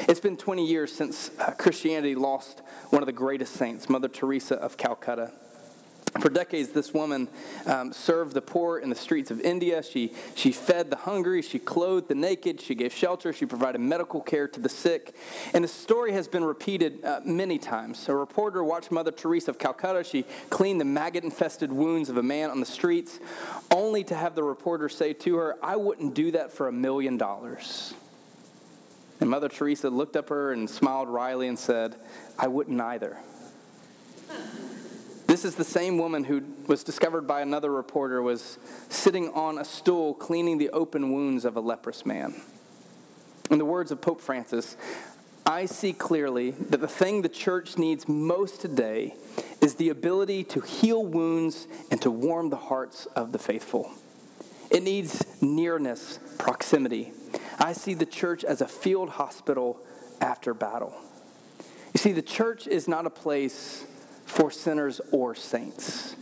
It's 0.08 0.18
been 0.18 0.36
20 0.36 0.66
years 0.66 0.92
since 0.92 1.30
uh, 1.38 1.52
Christianity 1.52 2.16
lost 2.16 2.62
one 2.90 3.00
of 3.00 3.06
the 3.06 3.12
greatest 3.12 3.52
saints, 3.52 3.88
Mother 3.88 4.08
Teresa 4.08 4.56
of 4.56 4.76
Calcutta. 4.76 5.30
For 6.20 6.28
decades, 6.30 6.70
this 6.70 6.92
woman 6.92 7.28
um, 7.66 7.92
served 7.92 8.34
the 8.34 8.42
poor 8.42 8.78
in 8.78 8.90
the 8.90 8.96
streets 8.96 9.30
of 9.30 9.40
India. 9.40 9.82
She, 9.82 10.14
she 10.34 10.50
fed 10.50 10.90
the 10.90 10.96
hungry. 10.96 11.42
She 11.42 11.58
clothed 11.58 12.08
the 12.08 12.14
naked. 12.14 12.60
She 12.60 12.74
gave 12.74 12.92
shelter. 12.92 13.32
She 13.32 13.46
provided 13.46 13.80
medical 13.80 14.20
care 14.20 14.48
to 14.48 14.60
the 14.60 14.68
sick. 14.68 15.14
And 15.54 15.62
the 15.62 15.68
story 15.68 16.12
has 16.12 16.26
been 16.26 16.42
repeated 16.44 17.04
uh, 17.04 17.20
many 17.24 17.58
times. 17.58 18.08
A 18.08 18.14
reporter 18.14 18.64
watched 18.64 18.90
Mother 18.90 19.12
Teresa 19.12 19.52
of 19.52 19.58
Calcutta. 19.58 20.02
She 20.02 20.24
cleaned 20.50 20.80
the 20.80 20.84
maggot 20.84 21.22
infested 21.22 21.72
wounds 21.72 22.08
of 22.08 22.16
a 22.16 22.22
man 22.22 22.50
on 22.50 22.60
the 22.60 22.66
streets, 22.66 23.20
only 23.70 24.02
to 24.04 24.14
have 24.14 24.34
the 24.34 24.42
reporter 24.42 24.88
say 24.88 25.12
to 25.12 25.36
her, 25.36 25.56
I 25.62 25.76
wouldn't 25.76 26.14
do 26.14 26.32
that 26.32 26.52
for 26.52 26.68
a 26.68 26.72
million 26.72 27.16
dollars. 27.16 27.94
And 29.20 29.30
Mother 29.30 29.48
Teresa 29.48 29.90
looked 29.90 30.16
up 30.16 30.28
her 30.28 30.52
and 30.52 30.68
smiled 30.68 31.08
wryly 31.08 31.48
and 31.48 31.58
said, 31.58 31.96
I 32.38 32.48
wouldn't 32.48 32.80
either. 32.80 33.18
This 35.38 35.52
is 35.52 35.54
the 35.54 35.62
same 35.62 35.98
woman 35.98 36.24
who 36.24 36.42
was 36.66 36.82
discovered 36.82 37.28
by 37.28 37.42
another 37.42 37.70
reporter 37.70 38.20
was 38.20 38.58
sitting 38.88 39.28
on 39.34 39.56
a 39.56 39.64
stool 39.64 40.12
cleaning 40.12 40.58
the 40.58 40.68
open 40.70 41.12
wounds 41.12 41.44
of 41.44 41.56
a 41.56 41.60
leprous 41.60 42.04
man. 42.04 42.34
In 43.48 43.58
the 43.58 43.64
words 43.64 43.92
of 43.92 44.00
Pope 44.00 44.20
Francis, 44.20 44.76
I 45.46 45.66
see 45.66 45.92
clearly 45.92 46.50
that 46.50 46.80
the 46.80 46.88
thing 46.88 47.22
the 47.22 47.28
church 47.28 47.78
needs 47.78 48.08
most 48.08 48.60
today 48.60 49.14
is 49.60 49.76
the 49.76 49.90
ability 49.90 50.42
to 50.42 50.60
heal 50.60 51.04
wounds 51.06 51.68
and 51.92 52.02
to 52.02 52.10
warm 52.10 52.50
the 52.50 52.56
hearts 52.56 53.06
of 53.14 53.30
the 53.30 53.38
faithful. 53.38 53.92
It 54.72 54.82
needs 54.82 55.24
nearness, 55.40 56.18
proximity. 56.38 57.12
I 57.60 57.74
see 57.74 57.94
the 57.94 58.06
church 58.06 58.42
as 58.42 58.60
a 58.60 58.66
field 58.66 59.10
hospital 59.10 59.78
after 60.20 60.52
battle. 60.52 60.96
You 61.94 61.98
see, 61.98 62.10
the 62.10 62.22
church 62.22 62.66
is 62.66 62.88
not 62.88 63.06
a 63.06 63.10
place 63.10 63.84
for 64.28 64.50
sinners 64.50 65.00
or 65.10 65.34
saints. 65.34 66.14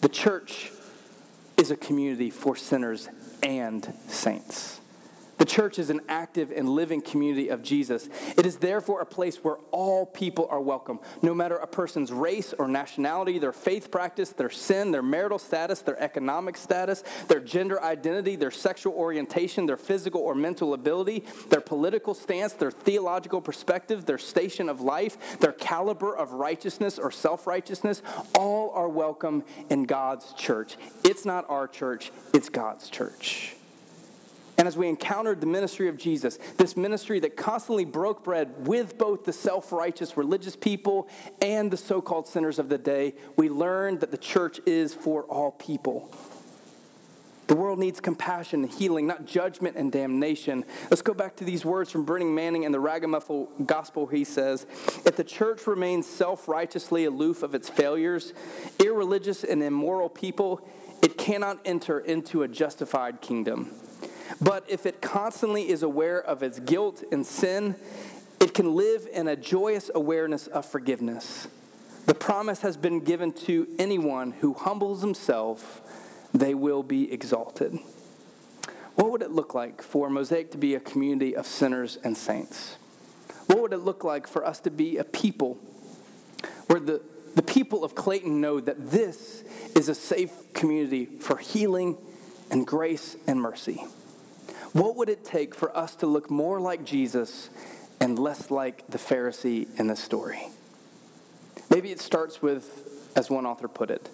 The 0.00 0.08
church 0.08 0.70
is 1.56 1.70
a 1.70 1.76
community 1.76 2.30
for 2.30 2.56
sinners 2.56 3.08
and 3.42 3.92
saints. 4.06 4.80
The 5.44 5.50
church 5.50 5.78
is 5.78 5.90
an 5.90 6.00
active 6.08 6.50
and 6.50 6.66
living 6.70 7.02
community 7.02 7.50
of 7.50 7.62
Jesus. 7.62 8.08
It 8.38 8.46
is 8.46 8.56
therefore 8.56 9.02
a 9.02 9.04
place 9.04 9.44
where 9.44 9.56
all 9.72 10.06
people 10.06 10.46
are 10.50 10.58
welcome, 10.58 11.00
no 11.20 11.34
matter 11.34 11.56
a 11.56 11.66
person's 11.66 12.10
race 12.10 12.54
or 12.58 12.66
nationality, 12.66 13.38
their 13.38 13.52
faith 13.52 13.90
practice, 13.90 14.30
their 14.30 14.48
sin, 14.48 14.90
their 14.90 15.02
marital 15.02 15.38
status, 15.38 15.82
their 15.82 16.02
economic 16.02 16.56
status, 16.56 17.04
their 17.28 17.40
gender 17.40 17.82
identity, 17.82 18.36
their 18.36 18.50
sexual 18.50 18.94
orientation, 18.94 19.66
their 19.66 19.76
physical 19.76 20.22
or 20.22 20.34
mental 20.34 20.72
ability, 20.72 21.24
their 21.50 21.60
political 21.60 22.14
stance, 22.14 22.54
their 22.54 22.70
theological 22.70 23.42
perspective, 23.42 24.06
their 24.06 24.16
station 24.16 24.70
of 24.70 24.80
life, 24.80 25.38
their 25.40 25.52
caliber 25.52 26.16
of 26.16 26.32
righteousness 26.32 26.98
or 26.98 27.10
self 27.10 27.46
righteousness. 27.46 28.00
All 28.34 28.70
are 28.70 28.88
welcome 28.88 29.44
in 29.68 29.84
God's 29.84 30.32
church. 30.32 30.78
It's 31.04 31.26
not 31.26 31.44
our 31.50 31.68
church, 31.68 32.12
it's 32.32 32.48
God's 32.48 32.88
church. 32.88 33.56
And 34.64 34.68
as 34.68 34.78
we 34.78 34.88
encountered 34.88 35.42
the 35.42 35.46
ministry 35.46 35.88
of 35.88 35.98
Jesus, 35.98 36.38
this 36.56 36.74
ministry 36.74 37.20
that 37.20 37.36
constantly 37.36 37.84
broke 37.84 38.24
bread 38.24 38.66
with 38.66 38.96
both 38.96 39.24
the 39.24 39.32
self 39.34 39.72
righteous 39.72 40.16
religious 40.16 40.56
people 40.56 41.06
and 41.42 41.70
the 41.70 41.76
so 41.76 42.00
called 42.00 42.26
sinners 42.26 42.58
of 42.58 42.70
the 42.70 42.78
day, 42.78 43.12
we 43.36 43.50
learned 43.50 44.00
that 44.00 44.10
the 44.10 44.16
church 44.16 44.60
is 44.64 44.94
for 44.94 45.24
all 45.24 45.50
people. 45.50 46.10
The 47.46 47.54
world 47.54 47.78
needs 47.78 48.00
compassion 48.00 48.62
and 48.62 48.72
healing, 48.72 49.06
not 49.06 49.26
judgment 49.26 49.76
and 49.76 49.92
damnation. 49.92 50.64
Let's 50.90 51.02
go 51.02 51.12
back 51.12 51.36
to 51.36 51.44
these 51.44 51.66
words 51.66 51.90
from 51.90 52.06
Brennan 52.06 52.34
Manning 52.34 52.62
in 52.62 52.72
the 52.72 52.80
Ragamuffin 52.80 53.48
Gospel. 53.66 54.06
He 54.06 54.24
says, 54.24 54.64
If 55.04 55.14
the 55.16 55.24
church 55.24 55.66
remains 55.66 56.06
self 56.06 56.48
righteously 56.48 57.04
aloof 57.04 57.42
of 57.42 57.54
its 57.54 57.68
failures, 57.68 58.32
irreligious 58.82 59.44
and 59.44 59.62
immoral 59.62 60.08
people, 60.08 60.66
it 61.02 61.18
cannot 61.18 61.58
enter 61.66 62.00
into 62.00 62.44
a 62.44 62.48
justified 62.48 63.20
kingdom. 63.20 63.70
But 64.40 64.64
if 64.68 64.86
it 64.86 65.00
constantly 65.00 65.68
is 65.68 65.82
aware 65.82 66.20
of 66.20 66.42
its 66.42 66.58
guilt 66.60 67.02
and 67.12 67.26
sin, 67.26 67.76
it 68.40 68.54
can 68.54 68.74
live 68.74 69.06
in 69.12 69.28
a 69.28 69.36
joyous 69.36 69.90
awareness 69.94 70.46
of 70.46 70.66
forgiveness. 70.66 71.48
The 72.06 72.14
promise 72.14 72.60
has 72.60 72.76
been 72.76 73.00
given 73.00 73.32
to 73.32 73.66
anyone 73.78 74.32
who 74.32 74.52
humbles 74.52 75.00
himself, 75.00 75.80
they 76.32 76.54
will 76.54 76.82
be 76.82 77.10
exalted. 77.12 77.78
What 78.96 79.10
would 79.10 79.22
it 79.22 79.30
look 79.30 79.54
like 79.54 79.82
for 79.82 80.10
Mosaic 80.10 80.50
to 80.52 80.58
be 80.58 80.74
a 80.74 80.80
community 80.80 81.34
of 81.34 81.46
sinners 81.46 81.98
and 82.04 82.16
saints? 82.16 82.76
What 83.46 83.60
would 83.60 83.72
it 83.72 83.78
look 83.78 84.04
like 84.04 84.26
for 84.26 84.44
us 84.44 84.60
to 84.60 84.70
be 84.70 84.98
a 84.98 85.04
people 85.04 85.58
where 86.66 86.80
the, 86.80 87.02
the 87.34 87.42
people 87.42 87.84
of 87.84 87.94
Clayton 87.94 88.40
know 88.40 88.60
that 88.60 88.90
this 88.90 89.42
is 89.74 89.88
a 89.88 89.94
safe 89.94 90.32
community 90.52 91.06
for 91.06 91.38
healing 91.38 91.96
and 92.50 92.66
grace 92.66 93.16
and 93.26 93.40
mercy? 93.40 93.84
What 94.74 94.96
would 94.96 95.08
it 95.08 95.24
take 95.24 95.54
for 95.54 95.74
us 95.76 95.94
to 95.96 96.06
look 96.06 96.32
more 96.32 96.60
like 96.60 96.84
Jesus 96.84 97.48
and 98.00 98.18
less 98.18 98.50
like 98.50 98.84
the 98.88 98.98
Pharisee 98.98 99.68
in 99.78 99.86
this 99.86 100.02
story? 100.02 100.48
Maybe 101.70 101.92
it 101.92 102.00
starts 102.00 102.42
with, 102.42 103.12
as 103.14 103.30
one 103.30 103.46
author 103.46 103.68
put 103.68 103.92
it, 103.92 104.10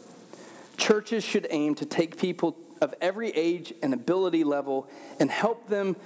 churches 0.77 1.25
should 1.25 1.46
aim 1.49 1.77
to 1.77 1.87
take 1.87 2.18
people 2.18 2.59
of 2.83 2.94
every 3.01 3.31
age 3.31 3.73
and 3.83 3.94
ability 3.94 4.44
level 4.44 4.87
and 5.18 5.31
help 5.31 5.66
them 5.68 5.96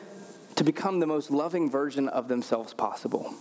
to 0.55 0.63
become 0.63 1.01
the 1.01 1.07
most 1.07 1.33
loving 1.33 1.69
version 1.69 2.09
of 2.09 2.29
themselves 2.29 2.75
possible. 2.75 3.35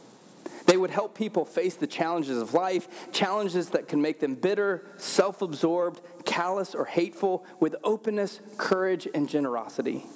They 0.66 0.78
would 0.78 0.90
help 0.90 1.16
people 1.16 1.46
face 1.46 1.76
the 1.76 1.86
challenges 1.86 2.40
of 2.40 2.56
life, 2.56 3.12
challenges 3.12 3.70
that 3.70 3.88
can 3.88 4.02
make 4.02 4.20
them 4.20 4.34
bitter, 4.34 4.84
self 4.98 5.44
absorbed, 5.44 6.02
callous, 6.26 6.74
or 6.74 6.86
hateful, 6.86 7.46
with 7.60 7.76
openness, 7.84 8.40
courage, 8.58 9.08
and 9.14 9.30
generosity. 9.30 10.08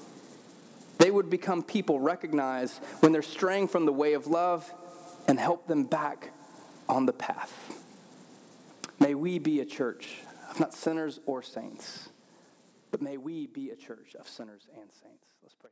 They 0.98 1.12
would 1.12 1.30
become 1.30 1.64
people 1.64 2.00
recognized 2.00 2.84
when 3.00 3.12
they're 3.12 3.22
straying 3.22 3.68
from 3.68 3.86
the 3.86 3.94
way 3.94 4.14
of 4.14 4.28
love 4.28 4.72
and 5.28 5.40
help 5.40 5.68
them 5.68 5.84
back 5.84 6.32
on 6.90 7.06
the 7.06 7.14
path. 7.14 7.84
May 9.00 9.14
we 9.14 9.40
be 9.40 9.60
a 9.60 9.66
church 9.66 10.18
of 10.50 10.60
not 10.60 10.74
sinners 10.74 11.20
or 11.26 11.44
saints, 11.44 12.10
but 12.92 13.02
may 13.02 13.18
we 13.18 13.48
be 13.48 13.70
a 13.70 13.76
church 13.76 14.16
of 14.20 14.28
sinners 14.28 14.68
and 14.74 14.90
saints. 14.92 15.26
Let's 15.44 15.56
pray. 15.56 15.70